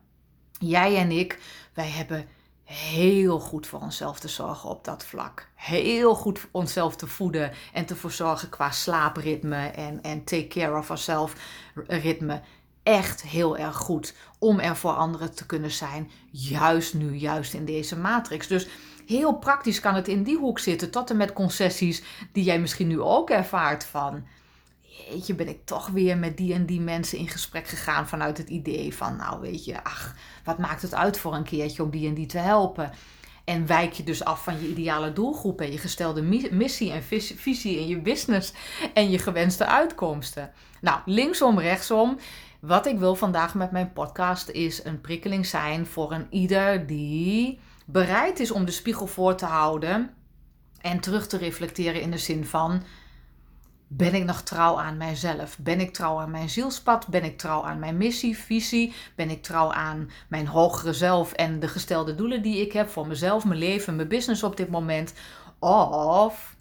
Jij 0.58 0.96
en 0.96 1.10
ik, 1.10 1.38
wij 1.72 1.88
hebben 1.88 2.26
heel 2.64 3.40
goed 3.40 3.66
voor 3.66 3.80
onszelf 3.80 4.18
te 4.18 4.28
zorgen 4.28 4.70
op 4.70 4.84
dat 4.84 5.04
vlak. 5.04 5.48
Heel 5.54 6.14
goed 6.14 6.40
onszelf 6.50 6.96
te 6.96 7.06
voeden 7.06 7.52
en 7.72 7.86
te 7.86 7.96
verzorgen 7.96 8.48
qua 8.48 8.70
slaapritme 8.70 9.66
en, 9.66 10.02
en 10.02 10.24
take 10.24 10.46
care 10.46 10.78
of 10.78 10.88
ourselves 10.88 11.32
ritme. 11.86 12.40
Echt 12.82 13.22
heel 13.22 13.56
erg 13.56 13.76
goed 13.76 14.14
om 14.38 14.58
er 14.58 14.76
voor 14.76 14.92
anderen 14.92 15.34
te 15.34 15.46
kunnen 15.46 15.70
zijn. 15.70 16.10
Juist 16.30 16.94
nu, 16.94 17.14
juist 17.16 17.54
in 17.54 17.64
deze 17.64 17.98
matrix. 17.98 18.46
Dus 18.46 18.68
heel 19.06 19.38
praktisch 19.38 19.80
kan 19.80 19.94
het 19.94 20.08
in 20.08 20.22
die 20.22 20.38
hoek 20.38 20.58
zitten. 20.58 20.90
Tot 20.90 21.10
en 21.10 21.16
met 21.16 21.32
concessies 21.32 22.02
die 22.32 22.44
jij 22.44 22.60
misschien 22.60 22.88
nu 22.88 23.00
ook 23.00 23.30
ervaart 23.30 23.84
van 23.84 24.26
jeetje, 25.10 25.34
ben 25.34 25.48
ik 25.48 25.64
toch 25.64 25.88
weer 25.88 26.18
met 26.18 26.36
die 26.36 26.54
en 26.54 26.66
die 26.66 26.80
mensen 26.80 27.18
in 27.18 27.28
gesprek 27.28 27.68
gegaan 27.68 28.08
vanuit 28.08 28.38
het 28.38 28.48
idee 28.48 28.94
van, 28.94 29.16
nou 29.16 29.40
weet 29.40 29.64
je, 29.64 29.84
ach, 29.84 30.14
wat 30.44 30.58
maakt 30.58 30.82
het 30.82 30.94
uit 30.94 31.18
voor 31.18 31.34
een 31.34 31.44
keertje 31.44 31.82
om 31.82 31.90
die 31.90 32.08
en 32.08 32.14
die 32.14 32.26
te 32.26 32.38
helpen? 32.38 32.90
En 33.44 33.66
wijk 33.66 33.92
je 33.92 34.02
dus 34.02 34.24
af 34.24 34.44
van 34.44 34.60
je 34.60 34.68
ideale 34.68 35.12
doelgroep 35.12 35.60
en 35.60 35.72
je 35.72 35.78
gestelde 35.78 36.22
missie 36.50 36.92
en 36.92 37.02
visie 37.36 37.78
in 37.78 37.86
je 37.86 38.00
business 38.00 38.52
en 38.94 39.10
je 39.10 39.18
gewenste 39.18 39.66
uitkomsten. 39.66 40.52
Nou, 40.80 41.00
linksom, 41.04 41.58
rechtsom. 41.58 42.18
Wat 42.60 42.86
ik 42.86 42.98
wil 42.98 43.14
vandaag 43.14 43.54
met 43.54 43.70
mijn 43.70 43.92
podcast 43.92 44.48
is 44.48 44.84
een 44.84 45.00
prikkeling 45.00 45.46
zijn 45.46 45.86
voor 45.86 46.12
een 46.12 46.26
ieder 46.30 46.86
die 46.86 47.58
bereid 47.84 48.40
is 48.40 48.50
om 48.50 48.64
de 48.64 48.72
spiegel 48.72 49.06
voor 49.06 49.34
te 49.34 49.46
houden 49.46 50.14
en 50.80 51.00
terug 51.00 51.26
te 51.26 51.36
reflecteren 51.36 52.00
in 52.00 52.10
de 52.10 52.18
zin 52.18 52.44
van 52.44 52.82
ben 53.88 54.14
ik 54.14 54.24
nog 54.24 54.42
trouw 54.42 54.80
aan 54.80 54.96
mijzelf? 54.96 55.58
Ben 55.58 55.80
ik 55.80 55.92
trouw 55.92 56.20
aan 56.20 56.30
mijn 56.30 56.50
zielspad? 56.50 57.08
Ben 57.08 57.24
ik 57.24 57.38
trouw 57.38 57.62
aan 57.64 57.78
mijn 57.78 57.96
missie, 57.96 58.38
visie? 58.38 58.94
Ben 59.14 59.30
ik 59.30 59.42
trouw 59.42 59.72
aan 59.72 60.10
mijn 60.28 60.46
hogere 60.46 60.92
zelf 60.92 61.32
en 61.32 61.60
de 61.60 61.68
gestelde 61.68 62.14
doelen 62.14 62.42
die 62.42 62.60
ik 62.60 62.72
heb 62.72 62.88
voor 62.88 63.06
mezelf, 63.06 63.44
mijn 63.44 63.58
leven, 63.58 63.96
mijn 63.96 64.08
business 64.08 64.42
op 64.42 64.56
dit 64.56 64.70
moment? 64.70 65.12
Of 65.58 66.56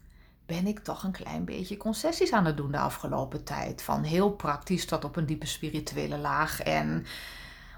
ben 0.46 0.68
ik 0.68 0.80
toch 0.80 1.04
een 1.04 1.12
klein 1.12 1.46
beetje 1.46 1.78
concessies 1.78 2.32
aan 2.32 2.46
het 2.46 2.58
doen 2.58 2.72
de 2.72 2.78
afgelopen 2.78 3.44
tijd? 3.44 3.82
Van 3.82 4.04
heel 4.04 4.32
praktisch 4.32 4.86
tot 4.86 5.06
op 5.06 5.16
een 5.16 5.26
diepe 5.26 5.46
spirituele 5.46 6.18
laag 6.18 6.62
en 6.62 7.06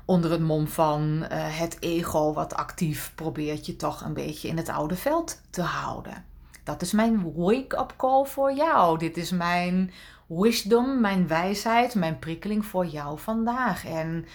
onder 0.05 0.31
het 0.31 0.41
mom 0.41 0.67
van 0.67 1.01
uh, 1.01 1.27
het 1.31 1.77
ego 1.79 2.33
wat 2.33 2.53
actief 2.53 3.11
probeert 3.15 3.65
je 3.65 3.75
toch 3.75 4.01
een 4.01 4.13
beetje 4.13 4.47
in 4.47 4.57
het 4.57 4.69
oude 4.69 4.95
veld 4.95 5.41
te 5.49 5.61
houden. 5.61 6.25
Dat 6.65 6.81
is 6.81 6.91
mijn 6.91 7.33
wake-up 7.33 7.93
call 7.97 8.25
voor 8.25 8.53
jou. 8.53 8.97
Dit 8.97 9.17
is 9.17 9.31
mijn 9.31 9.91
wisdom, 10.27 11.01
mijn 11.01 11.27
wijsheid, 11.27 11.95
mijn 11.95 12.19
prikkeling 12.19 12.65
voor 12.65 12.85
jou 12.85 13.19
vandaag. 13.19 13.85
En 13.85 14.25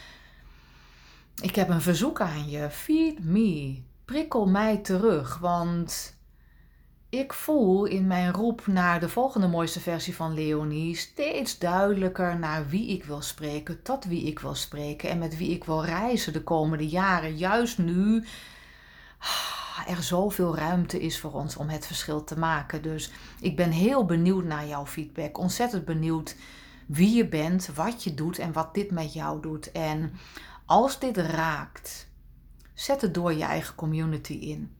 ik 1.43 1.55
heb 1.55 1.69
een 1.69 1.81
verzoek 1.81 2.21
aan 2.21 2.49
je. 2.49 2.71
Feed 2.71 3.25
me. 3.25 3.83
Prikkel 4.05 4.47
mij 4.47 4.77
terug. 4.77 5.39
Want 5.39 6.19
ik 7.09 7.33
voel 7.33 7.85
in 7.85 8.07
mijn 8.07 8.33
roep 8.33 8.67
naar 8.67 9.01
de 9.01 9.09
volgende 9.09 9.49
mooiste 9.49 9.81
versie 9.81 10.17
van 10.17 10.35
Leonie 10.35 10.97
steeds 10.97 11.59
duidelijker 11.59 12.39
naar 12.39 12.69
wie 12.69 12.89
ik 12.89 13.05
wil 13.05 13.23
spreken, 13.23 13.83
tot 13.83 14.05
wie 14.05 14.23
ik 14.23 14.39
wil 14.39 14.55
spreken 14.55 15.11
en 15.11 15.19
met 15.19 15.37
wie 15.37 15.51
ik 15.51 15.65
wil 15.65 15.85
reizen 15.85 16.33
de 16.33 16.43
komende 16.43 16.89
jaren. 16.89 17.37
Juist 17.37 17.79
nu 17.79 18.25
er 19.87 20.03
zoveel 20.03 20.57
ruimte 20.57 21.01
is 21.01 21.21
voor 21.21 21.33
ons 21.33 21.57
om 21.57 21.69
het 21.69 21.87
verschil 21.87 22.25
te 22.25 22.39
maken. 22.39 22.83
Dus 22.83 23.11
ik 23.41 23.57
ben 23.57 23.71
heel 23.71 24.05
benieuwd 24.05 24.45
naar 24.45 24.67
jouw 24.67 24.87
feedback. 24.87 25.39
Ontzettend 25.39 25.85
benieuwd 25.85 26.37
wie 26.87 27.15
je 27.17 27.29
bent, 27.29 27.71
wat 27.75 28.05
je 28.05 28.15
doet 28.15 28.39
en 28.39 28.53
wat 28.53 28.75
dit 28.75 28.91
met 28.91 29.13
jou 29.13 29.41
doet. 29.41 29.73
En 29.73 30.13
als 30.67 30.99
dit 30.99 31.17
raakt, 31.17 32.09
zet 32.75 33.01
het 33.01 33.15
door 33.15 33.33
je 33.33 33.45
eigen 33.45 33.75
community 33.75 34.33
in. 34.33 34.75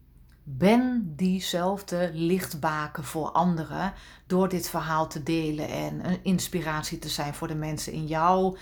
Ben 0.45 1.13
diezelfde 1.17 2.11
lichtbaken 2.15 3.05
voor 3.05 3.31
anderen 3.31 3.93
door 4.27 4.49
dit 4.49 4.69
verhaal 4.69 5.09
te 5.09 5.23
delen 5.23 5.69
en 5.69 6.07
een 6.09 6.19
inspiratie 6.23 6.99
te 6.99 7.09
zijn 7.09 7.35
voor 7.35 7.49
de 7.49 7.55
mensen 7.55 7.93
in 7.93 8.07
jouw 8.07 8.57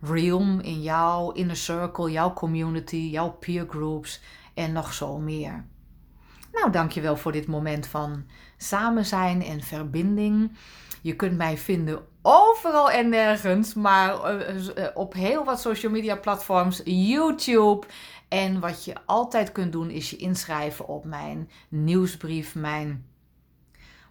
realm, 0.00 0.60
in 0.60 0.82
jouw 0.82 1.30
inner 1.30 1.56
circle, 1.56 2.10
jouw 2.10 2.32
community, 2.32 2.96
jouw 2.96 3.30
peer 3.30 3.66
groups 3.68 4.20
en 4.54 4.72
nog 4.72 4.92
zo 4.92 5.18
meer. 5.18 5.64
Nou, 6.52 6.70
dankjewel 6.70 7.16
voor 7.16 7.32
dit 7.32 7.46
moment 7.46 7.86
van 7.86 8.24
samen 8.56 9.04
zijn 9.04 9.42
en 9.42 9.60
verbinding. 9.60 10.56
Je 11.02 11.16
kunt 11.16 11.36
mij 11.36 11.58
vinden 11.58 12.06
overal 12.22 12.90
en 12.90 13.08
nergens, 13.08 13.74
maar 13.74 14.22
eh, 14.22 14.84
eh, 14.84 14.96
op 14.96 15.14
heel 15.14 15.44
wat 15.44 15.60
social 15.60 15.92
media 15.92 16.16
platforms, 16.16 16.80
YouTube. 16.84 17.86
En 18.28 18.60
wat 18.60 18.84
je 18.84 18.94
altijd 19.06 19.52
kunt 19.52 19.72
doen 19.72 19.90
is 19.90 20.10
je 20.10 20.16
inschrijven 20.16 20.88
op 20.88 21.04
mijn 21.04 21.50
nieuwsbrief, 21.68 22.54
mijn 22.54 23.06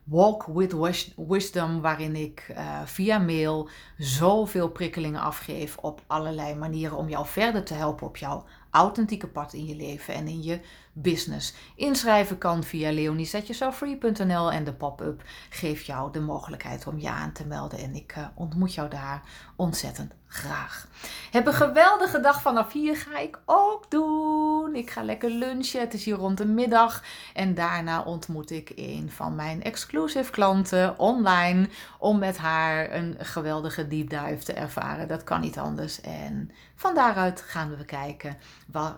Walk 0.04 0.46
with 0.46 0.76
Wisdom, 1.16 1.82
waarin 1.82 2.16
ik 2.16 2.48
uh, 2.52 2.82
via 2.86 3.20
mail 3.20 3.70
zoveel 3.98 4.70
prikkelingen 4.70 5.22
afgeef 5.22 5.78
op 5.78 6.02
allerlei 6.08 6.56
manieren 6.56 6.98
om 6.98 7.10
jou 7.10 7.26
verder 7.28 7.64
te 7.64 7.74
helpen 7.74 8.08
op 8.08 8.18
jouw 8.18 8.46
authentieke 8.72 9.28
pad 9.28 9.54
in 9.54 9.66
je 9.66 9.76
leven 9.76 10.14
en 10.14 10.28
in 10.28 10.44
je 10.44 10.60
business. 10.94 11.54
Inschrijven 11.76 12.38
kan 12.38 12.64
via 12.64 12.92
leoniesetjezelffree.nl 12.92 14.52
en 14.52 14.64
de 14.64 14.74
pop-up 14.74 15.24
geeft 15.50 15.86
jou 15.86 16.12
de 16.12 16.20
mogelijkheid 16.20 16.88
om 16.88 17.00
je 17.00 17.10
aan 17.10 17.32
te 17.32 17.46
melden. 17.46 17.80
En 17.80 17.96
ik 17.96 18.16
uh, 18.18 18.26
ontmoet 18.36 18.74
jou 18.74 18.90
daar 18.90 19.22
ontzettend 19.56 20.14
graag. 20.28 20.88
Heb 21.32 21.48
een 21.48 21.54
geweldige 21.54 22.20
dag 22.20 22.42
vanaf 22.42 22.72
hier 22.72 22.98
ga 22.98 23.18
ik 23.18 23.40
ook 23.46 23.92
doen. 23.92 24.76
Ik 24.76 24.90
ga 24.90 25.04
lekker 25.04 25.30
lunchen. 25.30 25.80
Het 25.80 25.94
is 25.94 26.06
hier 26.06 26.16
rond 26.16 26.38
de 26.38 26.46
middag. 26.46 27.04
En 27.34 27.54
daarna 27.54 28.04
ontmoet 28.04 28.52
ik 28.52 28.72
een 28.76 29.12
van 29.12 29.36
mijn 29.36 29.64
exclusive 29.64 30.32
klanten 30.32 31.00
online. 31.00 31.70
Om 32.00 32.20
met 32.20 32.38
haar 32.38 32.94
een 32.94 33.16
geweldige 33.20 33.88
deep 33.88 34.10
dive 34.10 34.44
te 34.44 34.54
ervaren. 34.54 35.08
Dat 35.08 35.24
kan 35.24 35.42
niet 35.42 35.58
anders. 35.58 36.02
En 36.02 36.52
van 36.76 36.96
daaruit 36.96 37.42
gaan 37.42 37.78
we 37.78 37.86
kijken 37.86 38.38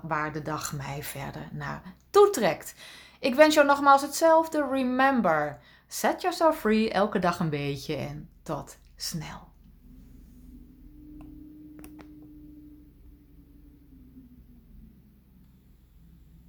waar, 0.01 0.31
de 0.33 0.41
dag 0.41 0.73
mij 0.73 1.03
verder 1.03 1.47
naar 1.51 1.81
toetrekt. 2.09 2.75
Ik 3.19 3.35
wens 3.35 3.53
jou 3.53 3.67
nogmaals 3.67 4.01
hetzelfde. 4.01 4.67
Remember, 4.71 5.59
set 5.87 6.21
yourself 6.21 6.59
free 6.59 6.91
elke 6.91 7.19
dag 7.19 7.39
een 7.39 7.49
beetje. 7.49 7.95
En 7.95 8.29
tot 8.43 8.77
snel. 8.95 9.52